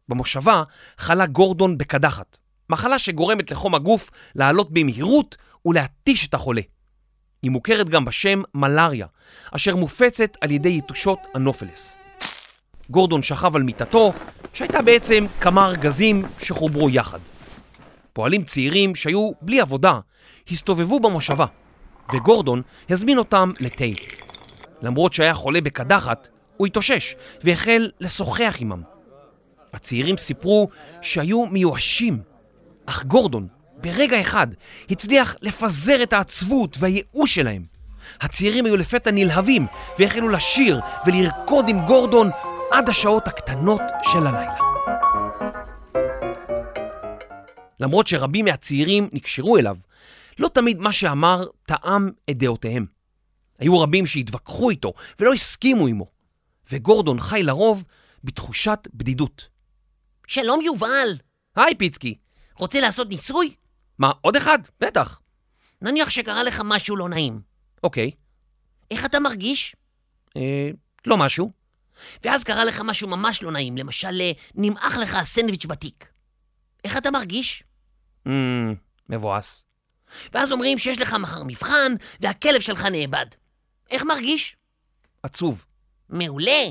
במושבה 0.08 0.62
חלה 0.98 1.26
גורדון 1.26 1.78
בקדחת, 1.78 2.38
מחלה 2.70 2.98
שגורמת 2.98 3.50
לחום 3.50 3.74
הגוף 3.74 4.10
לעלות 4.34 4.70
במהירות 4.70 5.36
ולהתיש 5.66 6.28
את 6.28 6.34
החולה. 6.34 6.62
היא 7.42 7.50
מוכרת 7.50 7.88
גם 7.88 8.04
בשם 8.04 8.42
מלאריה, 8.54 9.06
אשר 9.52 9.76
מופצת 9.76 10.36
על 10.40 10.50
ידי 10.50 10.78
יתושות 10.78 11.18
הנופלס. 11.34 11.96
גורדון 12.90 13.22
שכב 13.22 13.56
על 13.56 13.62
מיטתו, 13.62 14.12
שהייתה 14.52 14.82
בעצם 14.82 15.26
כמה 15.40 15.66
ארגזים 15.66 16.22
שחוברו 16.38 16.90
יחד. 16.90 17.18
פועלים 18.12 18.44
צעירים 18.44 18.94
שהיו 18.94 19.30
בלי 19.42 19.60
עבודה 19.60 20.00
הסתובבו 20.50 21.00
במושבה, 21.00 21.46
וגורדון 22.12 22.62
הזמין 22.90 23.18
אותם 23.18 23.50
לתה. 23.60 24.19
למרות 24.82 25.12
שהיה 25.12 25.34
חולה 25.34 25.60
בקדחת, 25.60 26.28
הוא 26.56 26.66
התאושש 26.66 27.16
והחל 27.42 27.90
לשוחח 28.00 28.56
עמם. 28.60 28.82
הצעירים 29.72 30.16
סיפרו 30.16 30.68
שהיו 31.02 31.46
מיואשים, 31.46 32.22
אך 32.86 33.04
גורדון, 33.04 33.48
ברגע 33.76 34.20
אחד, 34.20 34.46
הצליח 34.90 35.36
לפזר 35.42 36.02
את 36.02 36.12
העצבות 36.12 36.76
והייאוש 36.80 37.34
שלהם. 37.34 37.64
הצעירים 38.20 38.66
היו 38.66 38.76
לפתע 38.76 39.10
נלהבים 39.10 39.66
והחלו 39.98 40.28
לשיר 40.28 40.80
ולרקוד 41.06 41.68
עם 41.68 41.80
גורדון 41.86 42.30
עד 42.70 42.88
השעות 42.88 43.28
הקטנות 43.28 43.82
של 44.02 44.26
הלילה. 44.26 44.54
למרות 47.80 48.06
שרבים 48.06 48.44
מהצעירים 48.44 49.08
נקשרו 49.12 49.58
אליו, 49.58 49.76
לא 50.38 50.48
תמיד 50.48 50.80
מה 50.80 50.92
שאמר 50.92 51.44
טעם 51.66 52.10
את 52.30 52.38
דעותיהם. 52.38 52.99
היו 53.60 53.80
רבים 53.80 54.06
שהתווכחו 54.06 54.70
איתו 54.70 54.92
ולא 55.18 55.32
הסכימו 55.32 55.86
עמו, 55.86 56.06
וגורדון 56.70 57.20
חי 57.20 57.42
לרוב 57.42 57.84
בתחושת 58.24 58.88
בדידות. 58.94 59.48
שלום 60.26 60.60
יובל, 60.60 61.08
היי 61.56 61.74
פיצקי, 61.74 62.18
רוצה 62.56 62.80
לעשות 62.80 63.08
ניסוי? 63.08 63.54
מה, 63.98 64.12
עוד 64.20 64.36
אחד? 64.36 64.58
בטח. 64.80 65.20
נניח 65.82 66.10
שקרה 66.10 66.42
לך 66.42 66.62
משהו 66.64 66.96
לא 66.96 67.08
נעים. 67.08 67.40
אוקיי, 67.82 68.10
איך 68.90 69.04
אתה 69.04 69.20
מרגיש? 69.20 69.76
אה, 70.36 70.70
לא 71.06 71.16
משהו. 71.16 71.52
ואז 72.24 72.44
קרה 72.44 72.64
לך 72.64 72.80
משהו 72.84 73.08
ממש 73.08 73.42
לא 73.42 73.52
נעים, 73.52 73.76
למשל, 73.76 74.20
אה, 74.20 74.32
נמעך 74.54 74.96
לך 74.96 75.14
הסנדוויץ' 75.14 75.66
בתיק. 75.66 76.12
איך 76.84 76.96
אתה 76.96 77.10
מרגיש? 77.10 77.62
Mm, 78.28 78.30
מבואס. 79.08 79.64
ואז 80.32 80.52
אומרים 80.52 80.78
שיש 80.78 81.00
לך 81.00 81.14
מחר 81.14 81.42
מבחן, 81.42 81.92
והכלב 82.20 82.60
שלך 82.60 82.84
נאבד. 82.84 83.26
איך 83.90 84.04
מרגיש? 84.04 84.56
עצוב. 85.22 85.64
מעולה. 86.08 86.62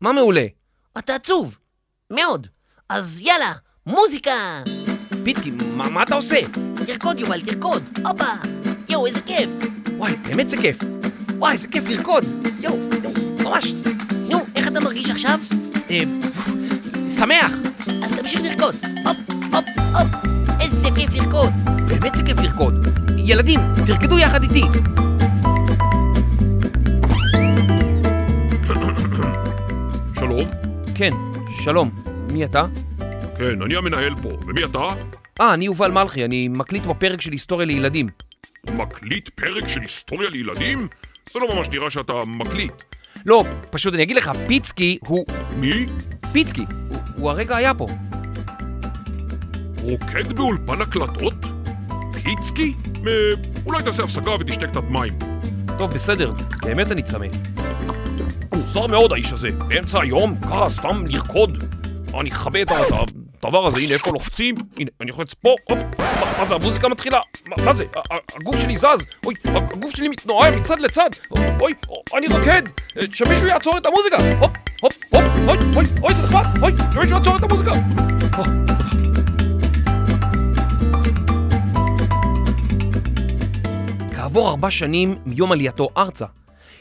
מה 0.00 0.12
מעולה? 0.12 0.46
אתה 0.98 1.14
עצוב. 1.14 1.58
מאוד. 2.12 2.46
אז 2.88 3.20
יאללה, 3.20 3.52
מוזיקה! 3.86 4.62
פיצקי, 5.24 5.50
מה, 5.50 5.88
מה 5.88 6.02
אתה 6.02 6.14
עושה? 6.14 6.40
תרקוד 6.86 7.20
יובל, 7.20 7.40
תרקוד! 7.40 7.98
הופה! 8.06 8.24
יואו, 8.88 9.06
איזה 9.06 9.22
כיף! 9.22 9.50
וואי, 9.96 10.16
באמת 10.16 10.50
זה 10.50 10.56
כיף. 10.56 10.76
וואי, 11.38 11.52
איזה 11.52 11.68
כיף 11.68 11.84
לרקוד. 11.84 12.24
יואו, 12.60 12.76
יואו, 12.76 13.12
ממש! 13.44 13.66
נו, 14.30 14.38
איך 14.56 14.68
אתה 14.68 14.80
מרגיש 14.80 15.10
עכשיו? 15.10 15.38
אה, 15.90 16.00
שמח. 17.18 17.52
אז 18.04 18.18
תמשיך 18.18 18.40
לרקוד! 18.40 18.74
הופ, 19.06 19.16
הופ, 19.54 19.64
הופ! 19.78 20.08
איזה 20.60 20.88
כיף 20.96 21.10
לרקוד! 21.12 21.50
באמת 21.88 22.14
זה 22.14 22.24
כיף 22.24 22.38
לרקוד. 22.38 22.74
ילדים, 23.16 23.60
תרקדו 23.86 24.18
יחד 24.18 24.42
איתי. 24.42 24.62
כן, 31.00 31.12
שלום. 31.64 31.90
מי 32.32 32.44
אתה? 32.44 32.64
כן, 33.38 33.62
אני 33.62 33.76
המנהל 33.76 34.14
פה. 34.22 34.28
ומי 34.46 34.64
אתה? 34.64 34.78
אה, 35.40 35.54
אני 35.54 35.64
יובל 35.64 35.90
מלכי, 35.90 36.24
אני 36.24 36.48
מקליט 36.48 36.82
בפרק 36.82 37.20
של 37.20 37.32
היסטוריה 37.32 37.66
לילדים. 37.66 38.08
מקליט 38.72 39.28
פרק 39.28 39.68
של 39.68 39.80
היסטוריה 39.80 40.30
לילדים? 40.30 40.88
זה 41.32 41.38
לא 41.38 41.56
ממש 41.56 41.68
נראה 41.68 41.90
שאתה 41.90 42.12
מקליט. 42.26 42.72
לא, 43.26 43.44
פשוט 43.70 43.94
אני 43.94 44.02
אגיד 44.02 44.16
לך, 44.16 44.30
פיצקי 44.46 44.98
הוא... 45.06 45.24
מי? 45.56 45.86
פיצקי, 46.32 46.64
הוא, 46.88 46.98
הוא 47.16 47.30
הרגע 47.30 47.56
היה 47.56 47.74
פה. 47.74 47.86
רוקד 49.82 50.32
באולפן 50.32 50.80
הקלטות? 50.80 51.34
פיצקי? 52.24 52.74
אה, 53.06 53.12
אולי 53.66 53.82
תעשה 53.82 54.02
הפסקה 54.02 54.30
ותשתה 54.30 54.66
קצת 54.66 54.84
מים. 54.90 55.12
טוב, 55.78 55.94
בסדר, 55.94 56.32
באמת 56.62 56.92
אני 56.92 57.02
צמא. 57.02 57.26
מוזר 58.74 58.86
מאוד 58.86 59.12
האיש 59.12 59.32
הזה. 59.32 59.48
באמצע 59.68 60.00
היום, 60.02 60.34
ככה 60.42 60.70
סתם 60.70 61.06
לרקוד. 61.06 61.64
אני 62.20 62.30
אכבה 62.30 62.62
את 62.62 62.68
הדבר 63.42 63.66
הזה, 63.66 63.80
הנה 63.80 63.92
איפה 63.92 64.10
לוחצים? 64.12 64.54
הנה, 64.78 64.90
אני 65.00 65.10
לוחץ 65.10 65.34
פה, 65.34 65.54
הופ, 65.64 65.78
מה- 65.98 66.34
מה 66.38 66.46
זה, 66.48 66.54
המוזיקה 66.54 66.88
מתחילה? 66.88 67.18
מה 67.48 67.64
מה 67.64 67.74
זה? 67.74 67.84
הגוף 68.36 68.60
שלי 68.60 68.76
זז, 68.76 68.84
אוי, 69.26 69.34
הגוף 69.44 69.90
שלי 69.96 70.08
מתנועע 70.08 70.50
מצד 70.56 70.78
לצד, 70.80 71.10
אוי, 71.60 71.72
אני 72.16 72.26
רוקד, 72.26 72.62
אה, 72.96 73.02
שמישהו 73.14 73.46
יעצור 73.46 73.78
את 73.78 73.86
המוזיקה, 73.86 74.16
הופ, 74.40 74.50
הופ, 74.80 74.92
הופ, 75.10 75.22
אוי, 75.48 75.56
אוי, 75.76 75.84
אוי, 76.02 76.14
זה 76.14 76.26
נחמד, 76.26 76.62
אוי, 76.62 76.72
שמישהו 76.94 77.16
יעצור 77.18 77.36
את 77.36 77.42
המוזיקה. 77.42 77.70
כעבור 84.16 84.48
ארבע 84.48 84.70
שנים 84.70 85.14
מיום 85.26 85.52
עלייתו 85.52 85.88
ארצה, 85.96 86.26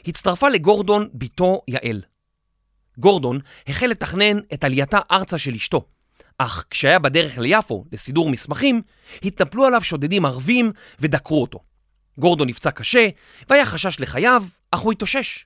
הצטרפה 0.07 0.49
לגורדון 0.49 1.09
בתו 1.13 1.61
יעל. 1.67 2.01
גורדון 2.97 3.39
החל 3.67 3.87
לתכנן 3.87 4.39
את 4.53 4.63
עלייתה 4.63 4.99
ארצה 5.11 5.37
של 5.37 5.53
אשתו, 5.53 5.85
אך 6.37 6.65
כשהיה 6.69 6.99
בדרך 6.99 7.37
ליפו 7.37 7.85
לסידור 7.91 8.29
מסמכים, 8.29 8.81
התנפלו 9.23 9.65
עליו 9.65 9.81
שודדים 9.81 10.25
ערבים 10.25 10.71
ודקרו 10.99 11.41
אותו. 11.41 11.59
גורדון 12.17 12.49
נפצע 12.49 12.71
קשה 12.71 13.07
והיה 13.49 13.65
חשש 13.65 13.99
לחייו, 13.99 14.43
אך 14.71 14.79
הוא 14.79 14.91
התאושש. 14.91 15.45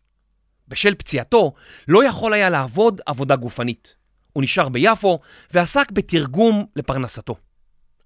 בשל 0.67 0.95
פציעתו 0.95 1.53
לא 1.87 2.03
יכול 2.03 2.33
היה 2.33 2.49
לעבוד 2.49 3.01
עבודה 3.05 3.35
גופנית. 3.35 3.95
הוא 4.33 4.43
נשאר 4.43 4.69
ביפו 4.69 5.19
ועסק 5.51 5.91
בתרגום 5.91 6.65
לפרנסתו. 6.75 7.35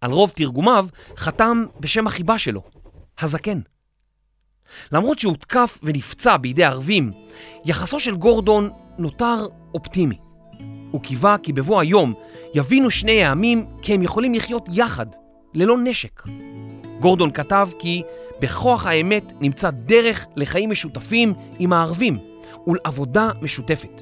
על 0.02 0.12
רוב 0.12 0.32
תרגומיו 0.36 0.88
חתם 1.18 1.66
בשם 1.80 2.08
החיבה 2.08 2.40
שלו, 2.40 2.64
הזקן. 3.20 3.60
למרות 4.92 5.20
שהותקף 5.20 5.80
ונפצע 5.84 6.38
בידי 6.38 6.64
ערבים, 6.64 7.12
יחסו 7.66 8.00
של 8.00 8.16
גורדון 8.16 8.70
נותר 8.98 9.48
אופטימי. 9.74 10.18
הוא 10.92 11.02
קיווה 11.02 11.38
כי 11.44 11.54
בבוא 11.54 11.80
היום 11.80 12.14
יבינו 12.56 12.92
שני 12.92 13.24
העמים 13.24 13.66
כי 13.82 13.94
הם 13.94 14.04
יכולים 14.04 14.34
לחיות 14.34 14.70
יחד, 14.72 15.06
ללא 15.54 15.78
נשק. 15.84 16.24
גורדון 17.00 17.32
כתב 17.32 17.70
כי 17.80 18.04
בכוח 18.40 18.86
האמת 18.86 19.34
נמצא 19.42 19.70
דרך 19.70 20.28
לחיים 20.36 20.70
משותפים 20.70 21.34
עם 21.60 21.74
הערבים 21.74 22.14
ולעבודה 22.68 23.32
משותפת. 23.42 24.02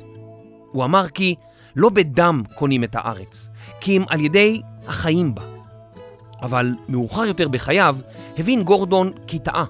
הוא 0.71 0.83
אמר 0.83 1.07
כי 1.07 1.35
לא 1.75 1.89
בדם 1.89 2.43
קונים 2.55 2.83
את 2.83 2.95
הארץ, 2.95 3.49
כי 3.81 3.97
אם 3.97 4.03
על 4.07 4.19
ידי 4.19 4.61
החיים 4.87 5.35
בה. 5.35 5.43
אבל 6.41 6.75
מאוחר 6.89 7.25
יותר 7.25 7.47
בחייו 7.47 7.97
הבין 8.37 8.63
גורדון 8.63 9.11
כי 9.27 9.39
טעה, 9.39 9.65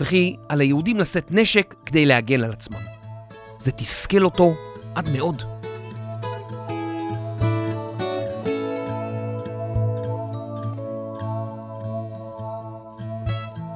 וכי 0.00 0.36
על 0.48 0.60
היהודים 0.60 0.98
לשאת 0.98 1.26
נשק 1.30 1.74
כדי 1.86 2.06
להגן 2.06 2.44
על 2.44 2.52
עצמם. 2.52 2.80
זה 3.58 3.72
תסכל 3.72 4.24
אותו 4.24 4.54
עד 4.94 5.08
מאוד. 5.12 5.42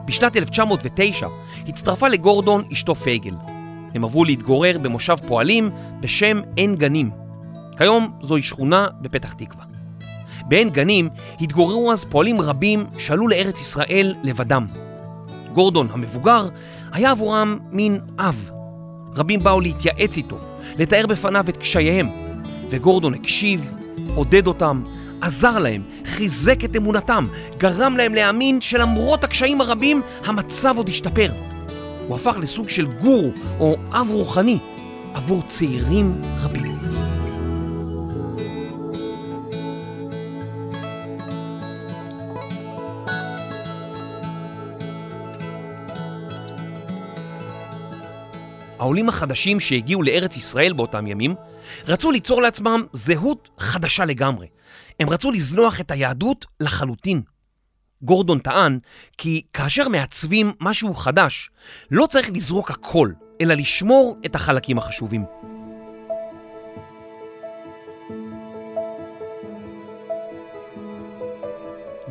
בשנת 0.04 0.36
1909 0.36 1.28
הצטרפה 1.68 2.08
לגורדון 2.08 2.64
אשתו 2.72 2.94
פייגל. 2.94 3.34
הם 3.94 4.04
עברו 4.04 4.24
להתגורר 4.24 4.78
במושב 4.78 5.16
פועלים 5.28 5.70
בשם 6.00 6.40
עין 6.56 6.76
גנים. 6.76 7.10
כיום 7.76 8.18
זוהי 8.22 8.42
שכונה 8.42 8.86
בפתח 9.00 9.32
תקווה. 9.32 9.64
בעין 10.48 10.70
גנים 10.70 11.08
התגוררו 11.40 11.92
אז 11.92 12.04
פועלים 12.04 12.40
רבים 12.40 12.84
שעלו 12.98 13.28
לארץ 13.28 13.60
ישראל 13.60 14.14
לבדם. 14.22 14.83
גורדון 15.54 15.88
המבוגר 15.92 16.48
היה 16.92 17.10
עבורם 17.10 17.58
מין 17.72 17.98
אב. 18.18 18.50
רבים 19.16 19.40
באו 19.40 19.60
להתייעץ 19.60 20.16
איתו, 20.16 20.38
לתאר 20.78 21.06
בפניו 21.06 21.44
את 21.48 21.56
קשייהם, 21.56 22.06
וגורדון 22.70 23.14
הקשיב, 23.14 23.74
עודד 24.14 24.46
אותם, 24.46 24.82
עזר 25.20 25.58
להם, 25.58 25.82
חיזק 26.04 26.64
את 26.64 26.76
אמונתם, 26.76 27.24
גרם 27.58 27.96
להם 27.96 28.14
להאמין 28.14 28.60
שלמרות 28.60 29.24
הקשיים 29.24 29.60
הרבים, 29.60 30.02
המצב 30.24 30.74
עוד 30.76 30.88
השתפר. 30.88 31.32
הוא 32.08 32.16
הפך 32.16 32.36
לסוג 32.40 32.68
של 32.68 32.86
גורו 32.86 33.30
או 33.60 33.76
אב 33.92 34.08
רוחני 34.10 34.58
עבור 35.14 35.42
צעירים 35.48 36.20
רבים. 36.42 36.83
העולים 48.84 49.08
החדשים 49.08 49.60
שהגיעו 49.60 50.02
לארץ 50.02 50.36
ישראל 50.36 50.72
באותם 50.72 51.06
ימים 51.06 51.34
רצו 51.88 52.10
ליצור 52.10 52.42
לעצמם 52.42 52.82
זהות 52.92 53.48
חדשה 53.58 54.04
לגמרי. 54.04 54.46
הם 55.00 55.10
רצו 55.10 55.30
לזנוח 55.30 55.80
את 55.80 55.90
היהדות 55.90 56.46
לחלוטין. 56.60 57.22
גורדון 58.02 58.38
טען 58.38 58.78
כי 59.18 59.42
כאשר 59.52 59.88
מעצבים 59.88 60.52
משהו 60.60 60.94
חדש, 60.94 61.50
לא 61.90 62.06
צריך 62.06 62.30
לזרוק 62.30 62.70
הכל, 62.70 63.10
אלא 63.40 63.54
לשמור 63.54 64.16
את 64.26 64.34
החלקים 64.34 64.78
החשובים. 64.78 65.24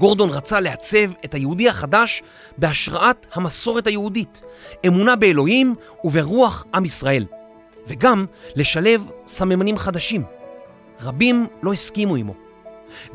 גורדון 0.04 0.30
רצה 0.30 0.60
לעצב 0.60 1.12
את 1.26 1.34
היהודי 1.34 1.70
החדש 1.70 2.24
בהשראת 2.58 3.26
המסורת 3.34 3.88
היהודית, 3.88 4.42
אמונה 4.88 5.16
באלוהים 5.16 5.76
וברוח 6.04 6.66
עם 6.74 6.86
ישראל, 6.86 7.26
וגם 7.88 8.26
לשלב 8.56 9.10
סממנים 9.28 9.78
חדשים. 9.78 10.24
רבים 11.02 11.48
לא 11.62 11.74
הסכימו 11.74 12.16
עמו. 12.16 12.34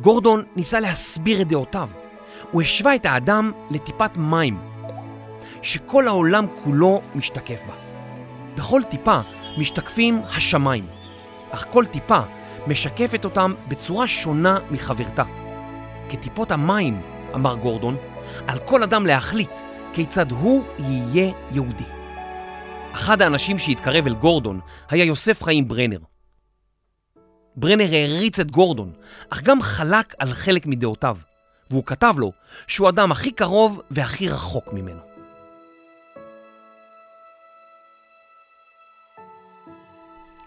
גורדון 0.00 0.44
ניסה 0.56 0.80
להסביר 0.80 1.40
את 1.40 1.48
דעותיו. 1.48 1.88
הוא 2.50 2.62
השווה 2.62 2.94
את 2.94 3.06
האדם 3.06 3.52
לטיפת 3.70 4.16
מים, 4.16 4.58
שכל 5.62 6.06
העולם 6.06 6.46
כולו 6.64 7.00
משתקף 7.14 7.60
בה. 7.66 7.74
בכל 8.56 8.82
טיפה 8.90 9.20
משתקפים 9.58 10.20
השמיים, 10.36 10.84
אך 11.50 11.66
כל 11.70 11.86
טיפה 11.86 12.20
משקפת 12.66 13.24
אותם 13.24 13.54
בצורה 13.68 14.06
שונה 14.06 14.58
מחברתה. 14.70 15.47
כטיפות 16.08 16.50
המים, 16.50 17.02
אמר 17.34 17.54
גורדון, 17.54 17.96
על 18.46 18.58
כל 18.58 18.82
אדם 18.82 19.06
להחליט 19.06 19.60
כיצד 19.92 20.30
הוא 20.30 20.64
יהיה 20.78 21.32
יהודי. 21.52 21.84
אחד 22.92 23.22
האנשים 23.22 23.58
שהתקרב 23.58 24.06
אל 24.06 24.14
גורדון 24.14 24.60
היה 24.90 25.04
יוסף 25.04 25.42
חיים 25.42 25.68
ברנר. 25.68 25.98
ברנר 27.56 27.92
העריץ 27.92 28.40
את 28.40 28.50
גורדון, 28.50 28.92
אך 29.30 29.42
גם 29.42 29.62
חלק 29.62 30.14
על 30.18 30.28
חלק 30.28 30.66
מדעותיו, 30.66 31.16
והוא 31.70 31.84
כתב 31.84 32.14
לו 32.18 32.32
שהוא 32.66 32.86
האדם 32.86 33.12
הכי 33.12 33.30
קרוב 33.30 33.80
והכי 33.90 34.28
רחוק 34.28 34.72
ממנו. 34.72 35.07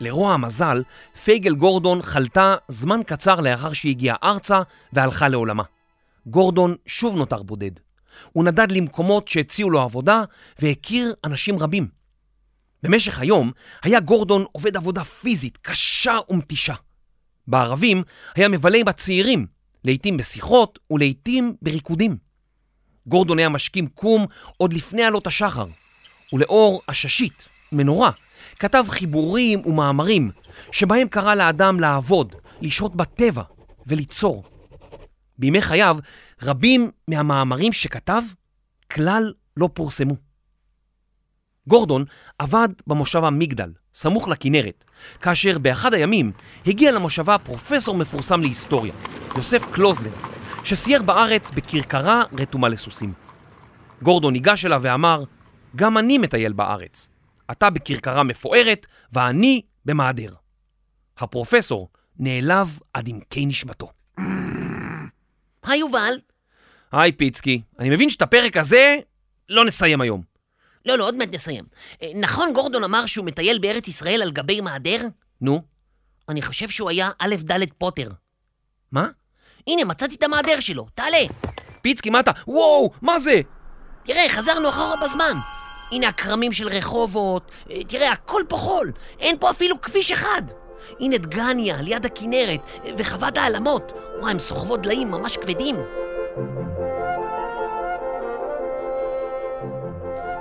לרוע 0.02 0.34
המזל, 0.34 0.84
פייגל 1.24 1.56
גורדון 1.56 2.02
חלתה 2.02 2.56
זמן 2.68 3.00
קצר 3.06 3.36
לאחר 3.36 3.74
שהגיעה 3.74 4.16
ארצה 4.24 4.62
והלכה 4.94 5.28
לעולמה. 5.28 5.64
גורדון 6.26 6.76
שוב 6.86 7.16
נותר 7.16 7.44
בודד. 7.44 7.72
הוא 8.32 8.44
נדד 8.44 8.72
למקומות 8.72 9.28
שהציעו 9.28 9.70
לו 9.70 9.82
עבודה 9.82 10.24
והכיר 10.60 11.14
אנשים 11.24 11.60
רבים. 11.60 11.88
במשך 12.84 13.20
היום 13.20 13.52
היה 13.84 14.00
גורדון 14.00 14.46
עובד 14.52 14.78
עבודה 14.78 15.04
פיזית 15.04 15.58
קשה 15.62 16.18
ומתישה. 16.30 16.76
בערבים 17.48 18.04
היה 18.36 18.48
מבלה 18.50 18.78
עם 18.78 18.88
הצעירים, 18.88 19.46
לעתים 19.84 20.18
בשיחות 20.18 20.80
ולעתים 20.92 21.56
בריקודים. 21.62 22.18
גורדון 23.08 23.40
היה 23.40 23.50
משכים 23.50 23.88
קום 23.88 24.26
עוד 24.58 24.74
לפני 24.74 25.04
עלות 25.04 25.28
השחר, 25.28 25.68
ולאור 26.34 26.82
עששית, 26.88 27.46
מנורה, 27.72 28.12
כתב 28.62 28.86
חיבורים 28.89 29.62
ומאמרים 29.65 30.32
שבהם 30.71 31.08
קרא 31.08 31.36
לאדם 31.36 31.80
לעבוד, 31.80 32.36
לשהות 32.62 32.95
בטבע 32.95 33.43
וליצור. 33.88 34.43
בימי 35.38 35.62
חייו, 35.62 35.97
רבים 36.43 36.91
מהמאמרים 37.08 37.74
שכתב 37.74 38.21
כלל 38.91 39.34
לא 39.58 39.69
פורסמו. 39.74 40.15
גורדון 41.67 42.06
עבד 42.39 42.69
במושבה 42.88 43.30
מגדל, 43.30 43.71
סמוך 43.93 44.28
לכנרת, 44.28 44.86
כאשר 45.21 45.58
באחד 45.58 45.93
הימים 45.93 46.32
הגיע 46.65 46.91
למושבה 46.91 47.38
פרופסור 47.38 47.97
מפורסם 47.97 48.41
להיסטוריה, 48.41 48.93
יוסף 49.38 49.65
קלוזלר, 49.71 50.13
שסייר 50.63 51.02
בארץ 51.02 51.52
בכרכרה 51.52 52.24
רתומה 52.39 52.69
לסוסים. 52.69 53.13
גורדון 54.02 54.34
ניגש 54.34 54.65
אליו 54.65 54.80
ואמר, 54.84 55.24
גם 55.76 55.97
אני 55.97 56.17
מטייל 56.17 56.54
בארץ. 56.54 57.11
אתה 57.52 57.70
בכרכרה 57.70 58.24
מפוארת 58.24 58.86
ואני 59.14 59.62
במעדר. 59.86 60.34
הפרופסור 61.18 61.90
נעלב 62.20 62.80
עד 62.94 63.10
עמקי 63.10 63.46
נשמתו. 63.46 63.92
היי 65.64 65.80
יובל. 65.80 66.20
היי 66.92 67.12
פיצקי, 67.12 67.62
אני 67.80 67.90
מבין 67.90 68.10
שאת 68.10 68.22
הפרק 68.22 68.58
הזה 68.58 68.96
לא 69.50 69.66
נסיים 69.66 70.02
היום. 70.02 70.22
לא, 70.86 70.98
לא, 70.98 71.04
עוד 71.04 71.16
מעט 71.16 71.30
נסיים. 71.34 71.66
אה, 72.02 72.08
נכון 72.16 72.54
גורדון 72.54 72.84
אמר 72.84 73.06
שהוא 73.06 73.26
מטייל 73.26 73.60
בארץ 73.60 73.88
ישראל 73.88 74.22
על 74.22 74.32
גבי 74.32 74.62
מעדר? 74.62 75.08
נו, 75.42 75.62
אני 76.30 76.42
חושב 76.42 76.70
שהוא 76.70 76.90
היה 76.90 77.10
א' 77.20 77.36
ד' 77.40 77.74
פוטר. 77.78 78.10
מה? 78.92 79.08
הנה, 79.68 79.84
מצאתי 79.84 80.16
את 80.16 80.24
המעדר 80.24 80.60
שלו, 80.60 80.88
תעלה. 80.94 81.26
פיצקי, 81.82 82.10
מה 82.10 82.20
אתה? 82.20 82.32
וואו, 82.48 82.92
מה 83.02 83.20
זה? 83.20 83.42
תראה, 84.04 84.30
חזרנו 84.30 84.70
אחורה 84.70 84.96
בזמן. 85.04 85.61
הנה 85.92 86.08
הכרמים 86.08 86.54
של 86.54 86.68
רחובות, 86.68 87.44
אה, 87.72 87.84
תראה, 87.88 88.12
הכל 88.12 88.44
פה 88.48 88.58
חול. 88.58 88.92
אין 89.20 89.36
פה 89.40 89.50
אפילו 89.50 89.82
כביש 89.82 90.12
אחד. 90.12 90.42
הנה 91.00 91.18
דגניה, 91.18 91.82
ליד 91.82 92.06
הכנרת, 92.06 92.60
אה, 92.86 92.92
וחוות 92.98 93.38
העלמות. 93.38 93.92
וואי, 94.20 94.32
הם 94.32 94.40
סוחבות 94.40 94.82
דליים 94.82 95.12
ממש 95.12 95.38
כבדים. 95.38 95.76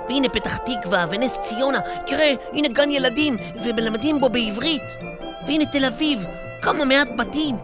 והנה 0.09 0.29
פתח 0.29 0.57
תקווה 0.57 1.05
ונס 1.09 1.37
ציונה, 1.41 1.79
תראה, 2.07 2.33
הנה 2.53 2.67
גן 2.67 2.91
ילדים, 2.91 3.35
ומלמדים 3.63 4.19
בו 4.19 4.29
בעברית. 4.29 4.83
והנה 5.47 5.65
תל 5.65 5.85
אביב, 5.85 6.25
כמה 6.61 6.85
מעט 6.85 7.07
בתים. 7.17 7.55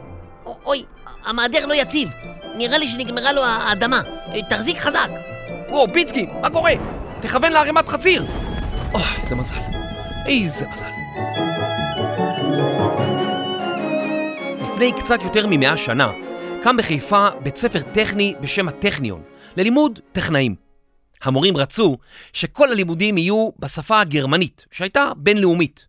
אוי, 0.65 0.85
המעדר 1.25 1.65
לא 1.65 1.73
יציב. 1.73 2.09
נראה 2.55 2.77
לי 2.77 2.87
שנגמרה 2.87 3.33
לו 3.33 3.43
האדמה. 3.43 4.01
אה, 4.33 4.39
תחזיק 4.49 4.77
חזק. 4.77 5.09
וואו, 5.69 5.93
פיצקי, 5.93 6.27
מה 6.41 6.49
קורה? 6.49 6.73
תכוון 7.21 7.51
לערימת 7.51 7.89
חציר! 7.89 8.25
אוי, 8.93 9.01
איזה 9.19 9.35
מזל. 9.35 9.55
איזה 10.25 10.67
מזל. 10.67 10.87
לפני 14.63 14.91
קצת 14.99 15.19
יותר 15.23 15.47
ממאה 15.49 15.77
שנה 15.77 16.11
קם 16.63 16.77
בחיפה 16.77 17.27
בית 17.43 17.57
ספר 17.57 17.79
טכני 17.81 18.35
בשם 18.41 18.67
הטכניון, 18.67 19.21
ללימוד 19.57 19.99
טכנאים. 20.11 20.55
המורים 21.21 21.57
רצו 21.57 21.97
שכל 22.33 22.71
הלימודים 22.71 23.17
יהיו 23.17 23.49
בשפה 23.59 23.99
הגרמנית, 23.99 24.65
שהייתה 24.71 25.11
בינלאומית. 25.17 25.87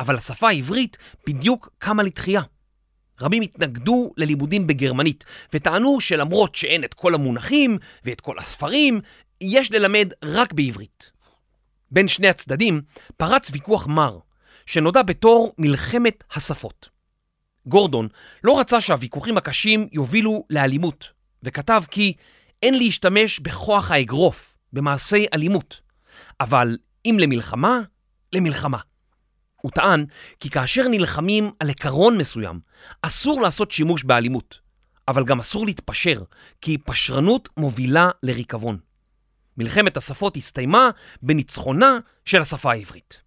אבל 0.00 0.16
השפה 0.16 0.48
העברית 0.48 0.98
בדיוק 1.26 1.68
קמה 1.78 2.02
לתחייה. 2.02 2.42
רבים 3.20 3.42
התנגדו 3.42 4.12
ללימודים 4.16 4.66
בגרמנית, 4.66 5.24
וטענו 5.54 6.00
שלמרות 6.00 6.54
שאין 6.54 6.84
את 6.84 6.94
כל 6.94 7.14
המונחים 7.14 7.78
ואת 8.04 8.20
כל 8.20 8.38
הספרים, 8.38 9.00
יש 9.40 9.72
ללמד 9.72 10.12
רק 10.24 10.52
בעברית. 10.52 11.10
בין 11.90 12.08
שני 12.08 12.28
הצדדים 12.28 12.80
פרץ 13.16 13.50
ויכוח 13.52 13.86
מר, 13.86 14.18
שנודע 14.66 15.02
בתור 15.02 15.54
מלחמת 15.58 16.24
השפות. 16.34 16.88
גורדון 17.66 18.08
לא 18.44 18.60
רצה 18.60 18.80
שהוויכוחים 18.80 19.36
הקשים 19.36 19.88
יובילו 19.92 20.44
לאלימות, 20.50 21.08
וכתב 21.42 21.82
כי 21.90 22.12
אין 22.62 22.78
להשתמש 22.78 23.38
בכוח 23.38 23.90
האגרוף, 23.90 24.56
במעשי 24.72 25.26
אלימות, 25.34 25.80
אבל 26.40 26.76
אם 27.04 27.16
למלחמה, 27.20 27.80
למלחמה. 28.32 28.78
הוא 29.60 29.70
טען 29.70 30.04
כי 30.40 30.50
כאשר 30.50 30.88
נלחמים 30.88 31.50
על 31.58 31.70
עקרון 31.70 32.18
מסוים, 32.18 32.60
אסור 33.02 33.40
לעשות 33.40 33.70
שימוש 33.70 34.04
באלימות, 34.04 34.58
אבל 35.08 35.24
גם 35.24 35.40
אסור 35.40 35.66
להתפשר, 35.66 36.22
כי 36.60 36.78
פשרנות 36.78 37.48
מובילה 37.56 38.10
לריקבון. 38.22 38.78
מלחמת 39.58 39.96
השפות 39.96 40.36
הסתיימה 40.36 40.90
בניצחונה 41.22 41.98
של 42.24 42.40
השפה 42.40 42.72
העברית. 42.72 43.20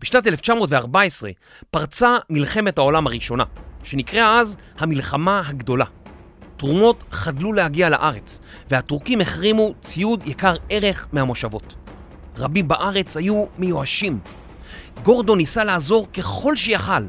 בשנת 0.00 0.26
1914 0.26 1.30
פרצה 1.70 2.16
מלחמת 2.30 2.78
העולם 2.78 3.06
הראשונה, 3.06 3.44
שנקראה 3.82 4.40
אז 4.40 4.56
המלחמה 4.78 5.42
הגדולה. 5.46 5.84
תרומות 6.56 7.04
חדלו 7.10 7.52
להגיע 7.52 7.88
לארץ, 7.88 8.40
והטורקים 8.70 9.20
החרימו 9.20 9.74
ציוד 9.82 10.26
יקר 10.26 10.54
ערך 10.68 11.08
מהמושבות. 11.12 11.74
רבים 12.36 12.68
בארץ 12.68 13.16
היו 13.16 13.44
מיואשים. 13.58 14.18
גורדון 15.02 15.38
ניסה 15.38 15.64
לעזור 15.64 16.08
ככל 16.12 16.56
שיכל. 16.56 17.02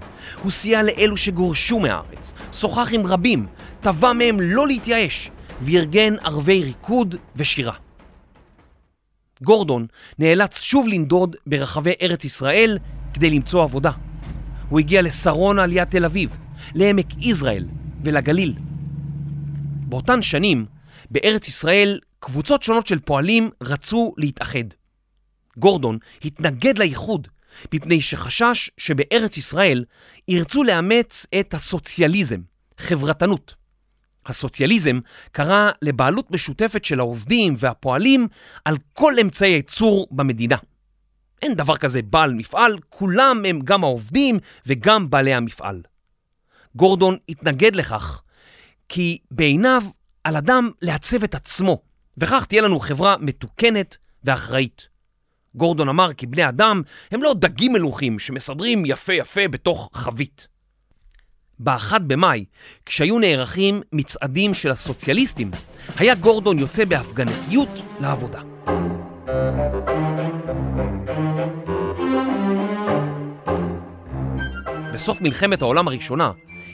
הוא 0.43 0.52
סייע 0.52 0.84
לאלו 0.84 1.17
שגורשו 1.17 1.80
מהארץ, 1.80 2.34
שוחח 2.54 2.89
עם 2.91 3.08
רבים, 3.08 3.47
תבע 3.82 4.13
מהם 4.13 4.39
לא 4.39 4.67
להתייאש, 4.67 5.32
וארגן 5.62 6.13
ערבי 6.19 6.63
ריקוד 6.63 7.15
ושירה. 7.36 7.74
גורדון 9.43 9.88
נאלץ 10.19 10.62
שוב 10.62 10.88
לנדוד 10.88 11.36
ברחבי 11.45 11.93
ארץ 12.02 12.26
ישראל 12.26 12.78
כדי 13.13 13.30
למצוא 13.30 13.63
עבודה. 13.63 13.91
הוא 14.69 14.80
הגיע 14.80 15.02
לשרונה 15.02 15.65
ליד 15.65 15.88
תל 15.88 16.06
אביב, 16.06 16.36
לעמק 16.76 17.06
יזרעאל 17.17 17.65
ולגליל. 18.04 18.54
באותן 19.88 20.21
שנים, 20.21 20.65
בארץ 21.12 21.47
ישראל, 21.47 22.00
קבוצות 22.19 22.63
שונות 22.63 22.88
של 22.88 23.00
פועלים 23.00 23.50
רצו 23.63 24.13
להתאחד. 24.17 24.63
גורדון 25.58 25.97
התנגד 26.26 26.78
לאיחוד, 26.78 27.28
מפני 27.74 28.02
שחשש 28.02 28.69
שבארץ 28.78 29.38
ישראל 29.38 29.86
ירצו 30.28 30.63
לאמץ 30.63 31.26
את 31.39 31.54
הסוציאליזם, 31.54 32.39
חברתנות. 32.78 33.61
הסוציאליזם 34.26 35.00
קרא 35.32 35.72
לבעלות 35.82 36.32
משותפת 36.32 36.86
של 36.86 37.00
העובדים 37.00 37.54
והפועלים 37.58 38.28
על 38.66 38.78
כל 38.94 39.14
אמצעי 39.22 39.52
הייצור 39.52 40.08
במדינה. 40.12 40.58
אין 41.42 41.54
דבר 41.54 41.78
כזה 41.78 42.02
בעל 42.02 42.34
מפעל, 42.34 42.78
כולם 42.90 43.42
הם 43.48 43.60
גם 43.64 43.84
העובדים 43.84 44.38
וגם 44.66 45.10
בעלי 45.10 45.34
המפעל. 45.34 45.82
גורדון 46.76 47.18
התנגד 47.30 47.76
לכך 47.76 48.22
כי 48.90 49.18
בעיניו 49.32 49.84
על 50.24 50.36
אדם 50.36 50.70
לעצב 50.82 51.24
את 51.24 51.36
עצמו, 51.36 51.82
וכך 52.18 52.46
תהיה 52.46 52.62
לנו 52.62 52.80
חברה 52.80 53.16
מתוקנת 53.20 53.98
ואחראית. 54.24 54.88
גורדון 55.56 55.90
אמר 55.90 56.14
כי 56.14 56.28
בני 56.28 56.50
אדם 56.50 56.82
הם 57.12 57.24
לא 57.24 57.34
דגים 57.34 57.74
מלוכים 57.74 58.20
שמסדרים 58.20 58.86
יפה 58.86 59.14
יפה 59.14 59.48
בתוך 59.48 59.90
חבית. 59.94 60.48
ב-1 61.63 62.00
במאי, 62.08 62.45
כשהיו 62.86 63.19
נערכים 63.19 63.82
מצעדים 63.93 64.54
של 64.54 64.71
הסוציאליסטים, 64.71 65.52
היה 65.97 66.15
גורדון 66.15 66.60
יוצא 66.60 66.86
בהפגנתיות 66.86 67.69
לעבודה. 68.02 68.41
בסוף 74.93 75.21
מלחמת 75.21 75.62
העולם 75.62 75.88
הראשונה 75.88 76.32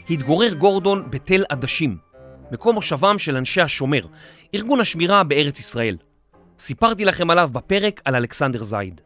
התגורר 0.09 0.53
גורדון 0.53 1.05
בתל 1.09 1.43
עדשים, 1.49 1.97
מקום 2.51 2.75
מושבם 2.75 3.19
של 3.19 3.35
אנשי 3.35 3.61
השומר, 3.61 4.01
ארגון 4.55 4.79
השמירה 4.79 5.23
בארץ 5.23 5.59
ישראל. 5.59 5.97
סיפרתי 6.59 7.05
לכם 7.05 7.29
עליו 7.29 7.49
בפרק 7.53 8.01
על 8.05 8.15
אלכסנדר 8.15 8.63
זייד. 8.63 9.01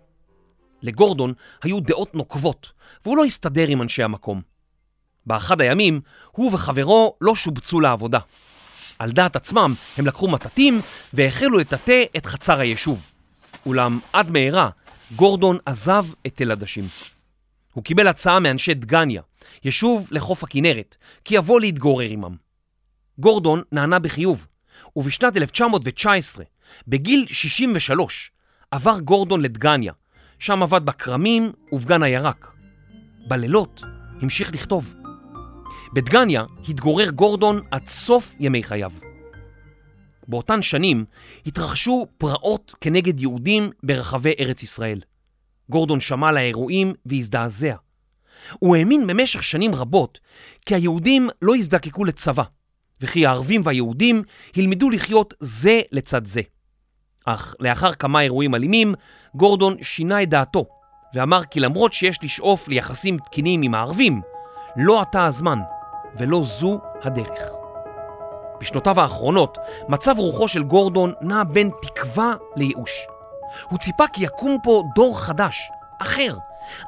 לגורדון 0.82 1.34
היו 1.64 1.80
דעות 1.80 2.16
נוקבות, 2.16 2.72
והוא 3.06 3.18
לא 3.18 3.26
הסתדר 3.26 3.68
עם 3.68 3.82
אנשי 3.82 4.04
המקום. 4.04 4.51
באחד 5.26 5.62
הימים, 5.62 6.02
הוא 6.32 6.54
וחברו 6.54 7.16
לא 7.22 7.36
שובצו 7.36 7.80
לעבודה. 7.80 8.20
על 9.00 9.12
דעת 9.12 9.36
עצמם, 9.36 9.74
הם 9.98 10.06
לקחו 10.06 10.28
מטאטים 10.28 10.82
והחלו 11.14 11.58
לטאטא 11.58 12.04
את 12.18 12.26
חצר 12.26 12.60
היישוב. 12.60 13.12
אולם 13.66 14.00
עד 14.14 14.32
מהרה, 14.32 14.70
גורדון 15.16 15.58
עזב 15.66 16.06
את 16.28 16.36
תל 16.36 16.52
עדשים. 16.52 16.84
הוא 17.74 17.84
קיבל 17.84 18.08
הצעה 18.08 18.40
מאנשי 18.40 18.74
דגניה, 18.74 19.22
יישוב 19.64 20.08
לחוף 20.12 20.44
הכנרת, 20.44 20.96
כי 21.26 21.36
יבוא 21.36 21.60
להתגורר 21.60 22.08
עמם. 22.10 22.36
גורדון 23.18 23.62
נענה 23.72 24.00
בחיוב, 24.00 24.48
ובשנת 24.96 25.38
1919, 25.38 26.46
בגיל 26.88 27.26
63, 27.30 28.32
עבר 28.72 29.00
גורדון 29.00 29.42
לדגניה, 29.42 29.94
שם 30.40 30.64
עבד 30.64 30.86
בכרמים 30.86 31.52
ובגן 31.72 32.04
הירק. 32.04 32.52
בלילות 33.28 33.82
המשיך 34.22 34.54
לכתוב. 34.54 35.01
בדגניה 35.94 36.44
התגורר 36.70 37.10
גורדון 37.10 37.62
עד 37.72 37.88
סוף 37.88 38.36
ימי 38.40 38.64
חייו. 38.64 38.92
באותן 40.28 40.62
שנים 40.62 41.06
התרחשו 41.46 42.08
פרעות 42.18 42.76
כנגד 42.82 43.20
יהודים 43.20 43.70
ברחבי 43.84 44.34
ארץ 44.40 44.64
ישראל. 44.64 45.02
גורדון 45.70 46.00
שמע 46.00 46.30
על 46.30 46.38
האירועים 46.38 46.94
והזדעזע. 47.06 47.76
הוא 48.60 48.76
האמין 48.76 49.08
במשך 49.08 49.44
שנים 49.44 49.76
רבות 49.76 50.20
כי 50.66 50.76
היהודים 50.76 51.30
לא 51.42 51.56
יזדקקו 51.56 52.06
לצבא, 52.06 52.44
וכי 53.02 53.26
הערבים 53.26 53.62
והיהודים 53.64 54.24
ילמדו 54.56 54.90
לחיות 54.90 55.34
זה 55.40 55.82
לצד 55.92 56.26
זה. 56.26 56.42
אך 57.26 57.56
לאחר 57.60 57.94
כמה 57.94 58.22
אירועים 58.22 58.56
אלימים, 58.56 58.94
גורדון 59.36 59.76
שינה 59.84 60.24
את 60.24 60.30
דעתו, 60.30 60.66
ואמר 61.16 61.44
כי 61.44 61.60
למרות 61.60 61.94
שיש 61.94 62.20
לשאוף 62.24 62.68
ליחסים 62.68 63.18
תקינים 63.18 63.62
עם 63.62 63.76
הערבים, 63.76 64.22
לא 64.76 65.02
עתה 65.02 65.26
הזמן, 65.26 65.60
ולא 66.18 66.42
זו 66.44 66.80
הדרך. 67.04 67.42
בשנותיו 68.60 69.00
האחרונות, 69.00 69.58
מצב 69.88 70.16
רוחו 70.18 70.48
של 70.48 70.64
גורדון 70.64 71.14
נע 71.22 71.44
בין 71.44 71.70
תקווה 71.82 72.34
לייאוש. 72.56 72.92
הוא 73.70 73.80
ציפה 73.80 74.04
כי 74.14 74.24
יקום 74.26 74.58
פה 74.64 74.84
דור 74.96 75.20
חדש, 75.20 75.72
אחר, 76.02 76.38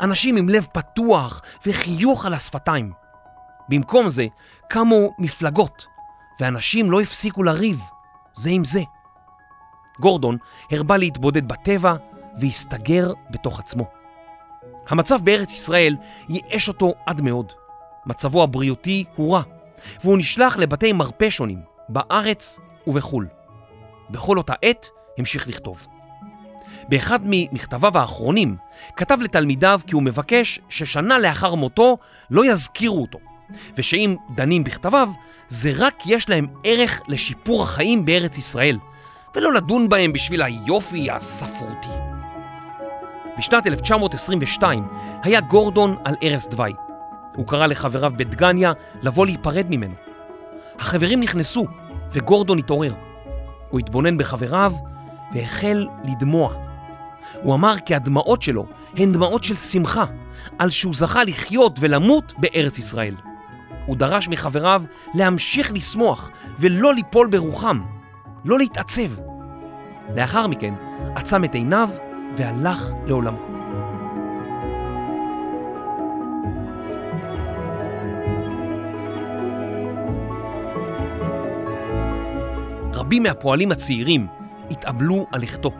אנשים 0.01 0.37
עם 0.37 0.49
לב 0.49 0.67
פתוח 0.73 1.41
וחיוך 1.65 2.25
על 2.25 2.33
השפתיים. 2.33 2.91
במקום 3.69 4.09
זה 4.09 4.25
קמו 4.69 5.09
מפלגות, 5.19 5.85
ואנשים 6.39 6.91
לא 6.91 7.01
הפסיקו 7.01 7.43
לריב 7.43 7.81
זה 8.33 8.49
עם 8.49 8.65
זה. 8.65 8.81
גורדון 9.99 10.37
הרבה 10.71 10.97
להתבודד 10.97 11.47
בטבע 11.47 11.95
והסתגר 12.39 13.13
בתוך 13.29 13.59
עצמו. 13.59 13.85
המצב 14.89 15.19
בארץ 15.23 15.53
ישראל 15.53 15.95
ייאש 16.29 16.67
אותו 16.67 16.93
עד 17.05 17.21
מאוד. 17.21 17.53
מצבו 18.05 18.43
הבריאותי 18.43 19.05
הוא 19.15 19.33
רע, 19.35 19.41
והוא 20.03 20.17
נשלח 20.17 20.57
לבתי 20.57 20.93
מרפא 20.93 21.29
שונים, 21.29 21.59
בארץ 21.89 22.59
ובחו"ל. 22.87 23.27
בכל 24.09 24.37
אותה 24.37 24.53
עת 24.61 24.89
המשיך 25.17 25.47
לכתוב. 25.47 25.87
באחד 26.89 27.19
ממכתביו 27.23 27.97
האחרונים 27.97 28.55
כתב 28.95 29.17
לתלמידיו 29.21 29.79
כי 29.87 29.95
הוא 29.95 30.03
מבקש 30.03 30.59
ששנה 30.69 31.19
לאחר 31.19 31.55
מותו 31.55 31.97
לא 32.29 32.45
יזכירו 32.45 33.01
אותו, 33.01 33.19
ושאם 33.77 34.15
דנים 34.35 34.63
בכתביו, 34.63 35.09
זה 35.49 35.71
רק 35.77 35.95
יש 36.05 36.29
להם 36.29 36.47
ערך 36.63 37.01
לשיפור 37.07 37.63
החיים 37.63 38.05
בארץ 38.05 38.37
ישראל, 38.37 38.77
ולא 39.35 39.53
לדון 39.53 39.89
בהם 39.89 40.13
בשביל 40.13 40.41
היופי 40.41 41.11
הספרותי. 41.11 41.87
בשנת 43.37 43.67
1922 43.67 44.87
היה 45.23 45.41
גורדון 45.41 45.95
על 46.03 46.15
ערש 46.21 46.45
דווי. 46.45 46.73
הוא 47.35 47.47
קרא 47.47 47.67
לחבריו 47.67 48.11
בדגניה 48.17 48.71
לבוא 49.01 49.25
להיפרד 49.25 49.65
ממנו. 49.69 49.93
החברים 50.79 51.19
נכנסו, 51.19 51.65
וגורדון 52.11 52.57
התעורר. 52.57 52.93
הוא 53.69 53.79
התבונן 53.79 54.17
בחבריו 54.17 54.73
והחל 55.33 55.87
לדמוע. 56.03 56.53
הוא 57.41 57.55
אמר 57.55 57.73
כי 57.85 57.95
הדמעות 57.95 58.41
שלו 58.41 58.65
הן 58.97 59.11
דמעות 59.11 59.43
של 59.43 59.55
שמחה 59.55 60.05
על 60.59 60.69
שהוא 60.69 60.93
זכה 60.93 61.23
לחיות 61.23 61.77
ולמות 61.79 62.33
בארץ 62.37 62.79
ישראל. 62.79 63.15
הוא 63.85 63.97
דרש 63.97 64.27
מחבריו 64.27 64.83
להמשיך 65.15 65.71
לשמוח 65.71 66.29
ולא 66.59 66.93
ליפול 66.93 67.27
ברוחם, 67.27 67.81
לא 68.45 68.57
להתעצב. 68.57 69.11
לאחר 70.15 70.47
מכן 70.47 70.73
עצם 71.15 71.43
את 71.43 71.55
עיניו 71.55 71.89
והלך 72.35 72.89
לעולמו. 73.05 73.52
רבים 83.13 83.23
מהפועלים 83.23 83.71
הצעירים 83.71 84.27
התאבלו 84.69 85.27
על 85.31 85.41
לכתו. 85.41 85.71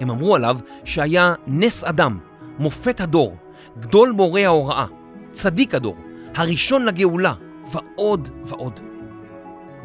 הם 0.00 0.10
אמרו 0.10 0.36
עליו 0.36 0.58
שהיה 0.84 1.34
נס 1.46 1.84
אדם, 1.84 2.18
מופת 2.58 3.00
הדור, 3.00 3.36
גדול 3.78 4.10
מורי 4.10 4.46
ההוראה, 4.46 4.86
צדיק 5.32 5.74
הדור, 5.74 5.96
הראשון 6.34 6.84
לגאולה, 6.84 7.34
ועוד 7.72 8.28
ועוד. 8.44 8.80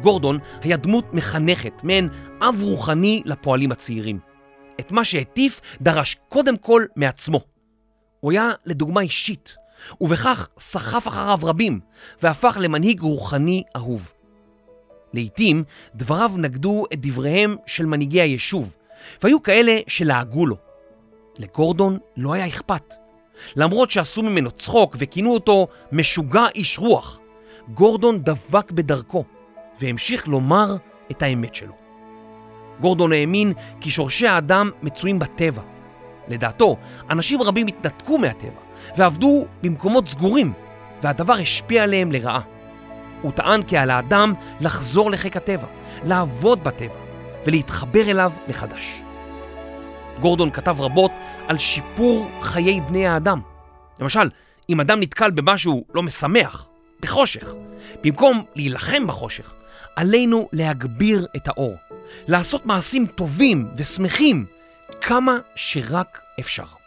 גורדון 0.02 0.38
היה 0.62 0.76
דמות 0.76 1.14
מחנכת, 1.14 1.84
מעין 1.84 2.08
אב 2.40 2.62
רוחני 2.62 3.22
לפועלים 3.24 3.72
הצעירים. 3.72 4.18
את 4.80 4.92
מה 4.92 5.04
שהטיף 5.04 5.60
דרש 5.80 6.16
קודם 6.28 6.56
כל 6.56 6.84
מעצמו. 6.96 7.40
הוא 8.20 8.32
היה 8.32 8.50
לדוגמה 8.66 9.00
אישית, 9.00 9.56
ובכך 10.00 10.48
סחף 10.58 11.08
אחריו 11.08 11.38
רבים, 11.42 11.80
והפך 12.22 12.58
למנהיג 12.60 13.00
רוחני 13.00 13.62
אהוב. 13.76 14.15
לעתים 15.16 15.64
דבריו 15.94 16.32
נגדו 16.36 16.84
את 16.92 17.00
דבריהם 17.00 17.56
של 17.66 17.86
מנהיגי 17.86 18.20
היישוב, 18.20 18.76
והיו 19.22 19.42
כאלה 19.42 19.78
שלעגו 19.86 20.46
לו. 20.46 20.56
לגורדון 21.38 21.98
לא 22.16 22.32
היה 22.32 22.46
אכפת. 22.46 22.94
למרות 23.56 23.90
שעשו 23.90 24.22
ממנו 24.22 24.50
צחוק 24.50 24.96
וכינו 24.98 25.34
אותו 25.34 25.66
משוגע 25.92 26.46
איש 26.54 26.78
רוח, 26.78 27.18
גורדון 27.74 28.22
דבק 28.22 28.70
בדרכו 28.70 29.24
והמשיך 29.80 30.28
לומר 30.28 30.76
את 31.10 31.22
האמת 31.22 31.54
שלו. 31.54 31.72
גורדון 32.80 33.12
האמין 33.12 33.52
כי 33.80 33.90
שורשי 33.90 34.26
האדם 34.26 34.70
מצויים 34.82 35.18
בטבע. 35.18 35.62
לדעתו, 36.28 36.76
אנשים 37.10 37.42
רבים 37.42 37.66
התנתקו 37.66 38.18
מהטבע 38.18 38.60
ועבדו 38.96 39.46
במקומות 39.62 40.08
סגורים, 40.08 40.52
והדבר 41.02 41.32
השפיע 41.32 41.82
עליהם 41.82 42.12
לרעה. 42.12 42.55
הוא 43.22 43.32
טען 43.32 43.62
כי 43.62 43.76
על 43.76 43.90
האדם 43.90 44.34
לחזור 44.60 45.10
לחיק 45.10 45.36
הטבע, 45.36 45.66
לעבוד 46.04 46.64
בטבע 46.64 46.94
ולהתחבר 47.46 48.10
אליו 48.10 48.32
מחדש. 48.48 49.02
גורדון 50.20 50.50
כתב 50.50 50.80
רבות 50.80 51.10
על 51.48 51.58
שיפור 51.58 52.30
חיי 52.40 52.80
בני 52.80 53.06
האדם. 53.06 53.40
למשל, 54.00 54.30
אם 54.68 54.80
אדם 54.80 55.00
נתקל 55.00 55.30
במשהו 55.30 55.84
לא 55.94 56.02
משמח, 56.02 56.66
בחושך, 57.00 57.54
במקום 58.02 58.44
להילחם 58.54 59.06
בחושך, 59.06 59.52
עלינו 59.96 60.48
להגביר 60.52 61.26
את 61.36 61.48
האור, 61.48 61.74
לעשות 62.28 62.66
מעשים 62.66 63.06
טובים 63.06 63.68
ושמחים 63.76 64.46
כמה 65.00 65.38
שרק 65.56 66.20
אפשר. 66.40 66.85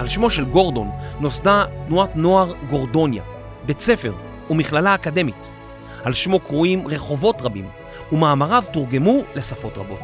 על 0.00 0.08
שמו 0.08 0.30
של 0.30 0.44
גורדון 0.44 0.90
נוסדה 1.20 1.64
תנועת 1.86 2.16
נוער 2.16 2.52
גורדוניה, 2.70 3.22
בית 3.66 3.80
ספר 3.80 4.12
ומכללה 4.50 4.94
אקדמית. 4.94 5.48
על 6.04 6.14
שמו 6.14 6.40
קרויים 6.40 6.88
רחובות 6.88 7.42
רבים, 7.42 7.68
ומאמריו 8.12 8.64
תורגמו 8.72 9.22
לשפות 9.34 9.78
רבות. 9.78 10.00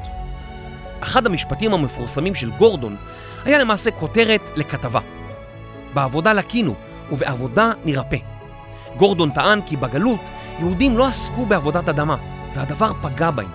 אחד 1.00 1.26
המשפטים 1.26 1.74
המפורסמים 1.74 2.34
של 2.34 2.50
גורדון 2.50 2.96
היה 3.44 3.58
למעשה 3.58 3.90
כותרת 3.90 4.50
לכתבה. 4.56 5.00
בעבודה 5.94 6.32
לקינו 6.32 6.74
ובעבודה 7.12 7.72
נרפא. 7.84 8.18
גורדון 8.96 9.30
טען 9.30 9.60
כי 9.66 9.76
בגלות 9.76 10.20
יהודים 10.58 10.98
לא 10.98 11.06
עסקו 11.06 11.46
בעבודת 11.46 11.88
אדמה, 11.88 12.16
והדבר 12.54 12.92
פגע 13.02 13.30
בהם. 13.30 13.50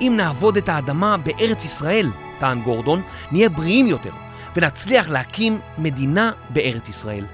אם 0.00 0.14
נעבוד 0.16 0.56
את 0.56 0.68
האדמה 0.68 1.16
בארץ 1.16 1.64
ישראל, 1.64 2.10
טען 2.38 2.62
גורדון, 2.62 3.02
נהיה 3.32 3.48
בריאים 3.48 3.86
יותר, 3.86 4.10
ונצליח 4.56 5.08
להקים 5.08 5.58
מדינה 5.78 6.32
בארץ 6.50 6.88
ישראל. 6.88 7.24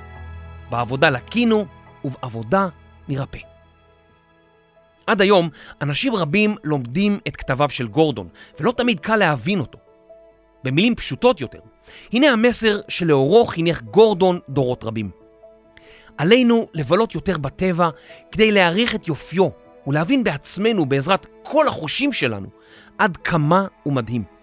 בעבודה 0.70 1.10
לקינו 1.10 1.64
ובעבודה 2.04 2.68
נרפא. 3.08 3.38
עד 5.06 5.20
היום 5.20 5.48
אנשים 5.82 6.14
רבים 6.14 6.54
לומדים 6.64 7.18
את 7.28 7.36
כתביו 7.36 7.70
של 7.70 7.88
גורדון, 7.88 8.28
ולא 8.60 8.72
תמיד 8.72 9.00
קל 9.00 9.16
להבין 9.16 9.60
אותו. 9.60 9.78
במילים 10.64 10.94
פשוטות 10.94 11.40
יותר, 11.40 11.58
הנה 12.12 12.30
המסר 12.30 12.80
שלאורו 12.88 13.44
חינך 13.44 13.82
גורדון 13.82 14.38
דורות 14.48 14.84
רבים. 14.84 15.10
עלינו 16.18 16.66
לבלות 16.74 17.14
יותר 17.14 17.38
בטבע 17.38 17.88
כדי 18.32 18.52
להעריך 18.52 18.94
את 18.94 19.08
יופיו 19.08 19.48
ולהבין 19.86 20.24
בעצמנו 20.24 20.86
בעזרת 20.86 21.26
כל 21.42 21.68
החושים 21.68 22.12
שלנו 22.12 22.48
עד 22.98 23.16
כמה 23.16 23.66
הוא 23.82 23.92
מדהים. 23.92 24.41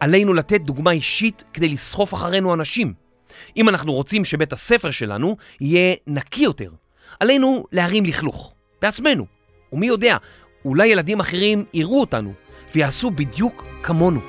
עלינו 0.00 0.34
לתת 0.34 0.60
דוגמה 0.60 0.90
אישית 0.90 1.44
כדי 1.52 1.68
לסחוף 1.68 2.14
אחרינו 2.14 2.54
אנשים. 2.54 2.92
אם 3.56 3.68
אנחנו 3.68 3.92
רוצים 3.92 4.24
שבית 4.24 4.52
הספר 4.52 4.90
שלנו 4.90 5.36
יהיה 5.60 5.94
נקי 6.06 6.42
יותר, 6.42 6.70
עלינו 7.20 7.64
להרים 7.72 8.04
לכלוך, 8.04 8.54
בעצמנו. 8.82 9.26
ומי 9.72 9.86
יודע, 9.86 10.16
אולי 10.64 10.88
ילדים 10.88 11.20
אחרים 11.20 11.64
יראו 11.74 12.00
אותנו 12.00 12.32
ויעשו 12.74 13.10
בדיוק 13.10 13.64
כמונו. 13.82 14.20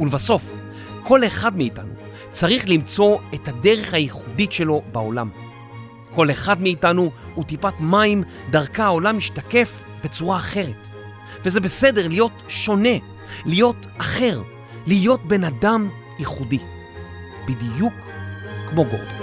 ולבסוף, 0.00 0.56
כל 1.02 1.24
אחד 1.24 1.56
מאיתנו 1.56 1.95
צריך 2.36 2.68
למצוא 2.68 3.18
את 3.34 3.48
הדרך 3.48 3.94
הייחודית 3.94 4.52
שלו 4.52 4.82
בעולם. 4.92 5.30
כל 6.14 6.30
אחד 6.30 6.62
מאיתנו 6.62 7.10
הוא 7.34 7.44
טיפת 7.44 7.72
מים, 7.80 8.22
דרכה 8.50 8.84
העולם 8.84 9.16
משתקף 9.16 9.84
בצורה 10.04 10.36
אחרת. 10.36 10.88
וזה 11.44 11.60
בסדר 11.60 12.08
להיות 12.08 12.32
שונה, 12.48 12.96
להיות 13.46 13.86
אחר, 13.98 14.42
להיות 14.86 15.24
בן 15.24 15.44
אדם 15.44 15.88
ייחודי. 16.18 16.58
בדיוק 17.46 17.94
כמו 18.70 18.84
גורדון. 18.84 19.15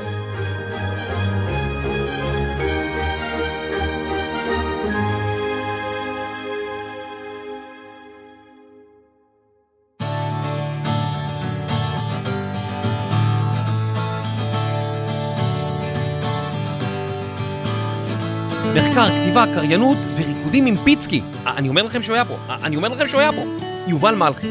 כתיבה, 19.34 19.56
קריינות 19.56 19.98
וריקודים 20.16 20.66
עם 20.66 20.76
פיצקי. 20.84 21.22
אני 21.46 21.70
אומר 21.70 21.84
לכם 21.84 22.04
שהוא 22.04 22.14
היה 22.14 22.26
פה, 22.26 22.36
אני 22.64 22.76
אומר 22.76 22.90
לכם 22.90 23.08
שהוא 23.08 23.22
היה 23.22 23.32
פה. 23.32 23.42
יובל 23.88 24.16
מלכי. 24.16 24.48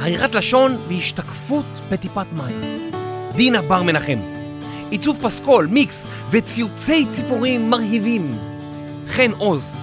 עריכת 0.00 0.34
לשון 0.34 0.76
והשתקפות 0.88 1.64
בטיפת 1.90 2.26
מים. 2.36 2.90
דינה 3.32 3.62
בר 3.62 3.82
מנחם. 3.82 4.18
עיצוב 4.90 5.18
פסקול, 5.22 5.66
מיקס 5.66 6.06
וציוצי 6.30 7.06
ציפורים 7.12 7.70
מרהיבים. 7.70 8.38
חן 9.08 9.30
עוז. 9.38 9.74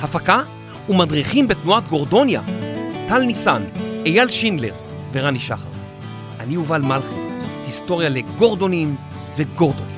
הפקה 0.00 0.42
ומדריכים 0.88 1.48
בתנועת 1.48 1.88
גורדוניה. 1.88 2.40
טל 3.08 3.22
ניסן, 3.22 3.62
אייל 4.06 4.30
שינדלר 4.30 4.74
ורני 5.12 5.38
שחר. 5.38 5.68
אני 6.40 6.54
יובל 6.54 6.82
מלכי, 6.82 7.14
היסטוריה 7.66 8.08
לגורדונים 8.08 8.96
וגורדוניות. 9.36 9.95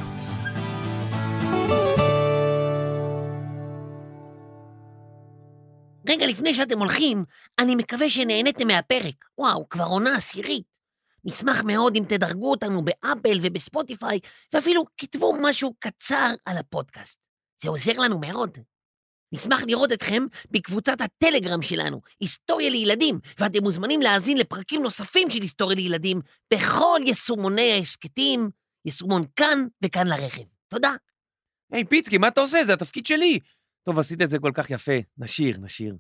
שאתם 6.59 6.79
הולכים, 6.79 7.25
אני 7.59 7.75
מקווה 7.75 8.11
שנהניתם 8.11 8.67
מהפרק. 8.67 9.25
וואו, 9.39 9.69
כבר 9.69 9.85
עונה 9.85 10.17
עשירית. 10.17 10.79
נשמח 11.25 11.63
מאוד 11.63 11.97
אם 11.97 12.05
תדרגו 12.09 12.51
אותנו 12.51 12.85
באפל 12.85 13.39
ובספוטיפיי, 13.43 14.19
ואפילו 14.55 14.85
כתבו 14.97 15.35
משהו 15.43 15.75
קצר 15.79 16.31
על 16.45 16.57
הפודקאסט. 16.57 17.19
זה 17.63 17.69
עוזר 17.69 17.93
לנו 17.99 18.19
מאוד. 18.19 18.59
נשמח 19.33 19.63
לראות 19.67 19.93
אתכם 19.93 20.23
בקבוצת 20.51 21.01
הטלגרם 21.01 21.63
שלנו, 21.63 22.01
היסטוריה 22.21 22.71
לילדים, 22.71 23.19
ואתם 23.39 23.63
מוזמנים 23.63 24.03
להאזין 24.03 24.39
לפרקים 24.39 24.83
נוספים 24.83 25.31
של 25.31 25.43
היסטוריה 25.43 25.77
לילדים 25.77 26.21
בכל 26.55 27.01
יישומוני 27.07 27.73
ההסכתים, 27.73 28.51
יישומון 28.85 29.23
כאן 29.37 29.67
וכאן 29.85 30.07
לרכב. 30.07 30.43
תודה. 30.69 30.95
היי 31.73 31.85
פיצקי, 31.85 32.19
מה 32.19 32.29
אתה 32.29 32.41
עושה? 32.41 32.65
זה 32.65 32.73
התפקיד 32.73 33.07
שלי. 33.07 33.39
טוב, 33.83 33.99
עשית 33.99 34.23
את 34.23 34.31
זה 34.31 34.39
כל 34.39 34.51
כך 34.55 34.71
יפה. 34.71 34.93
נשיר, 35.19 35.57
נשיר. 35.61 35.95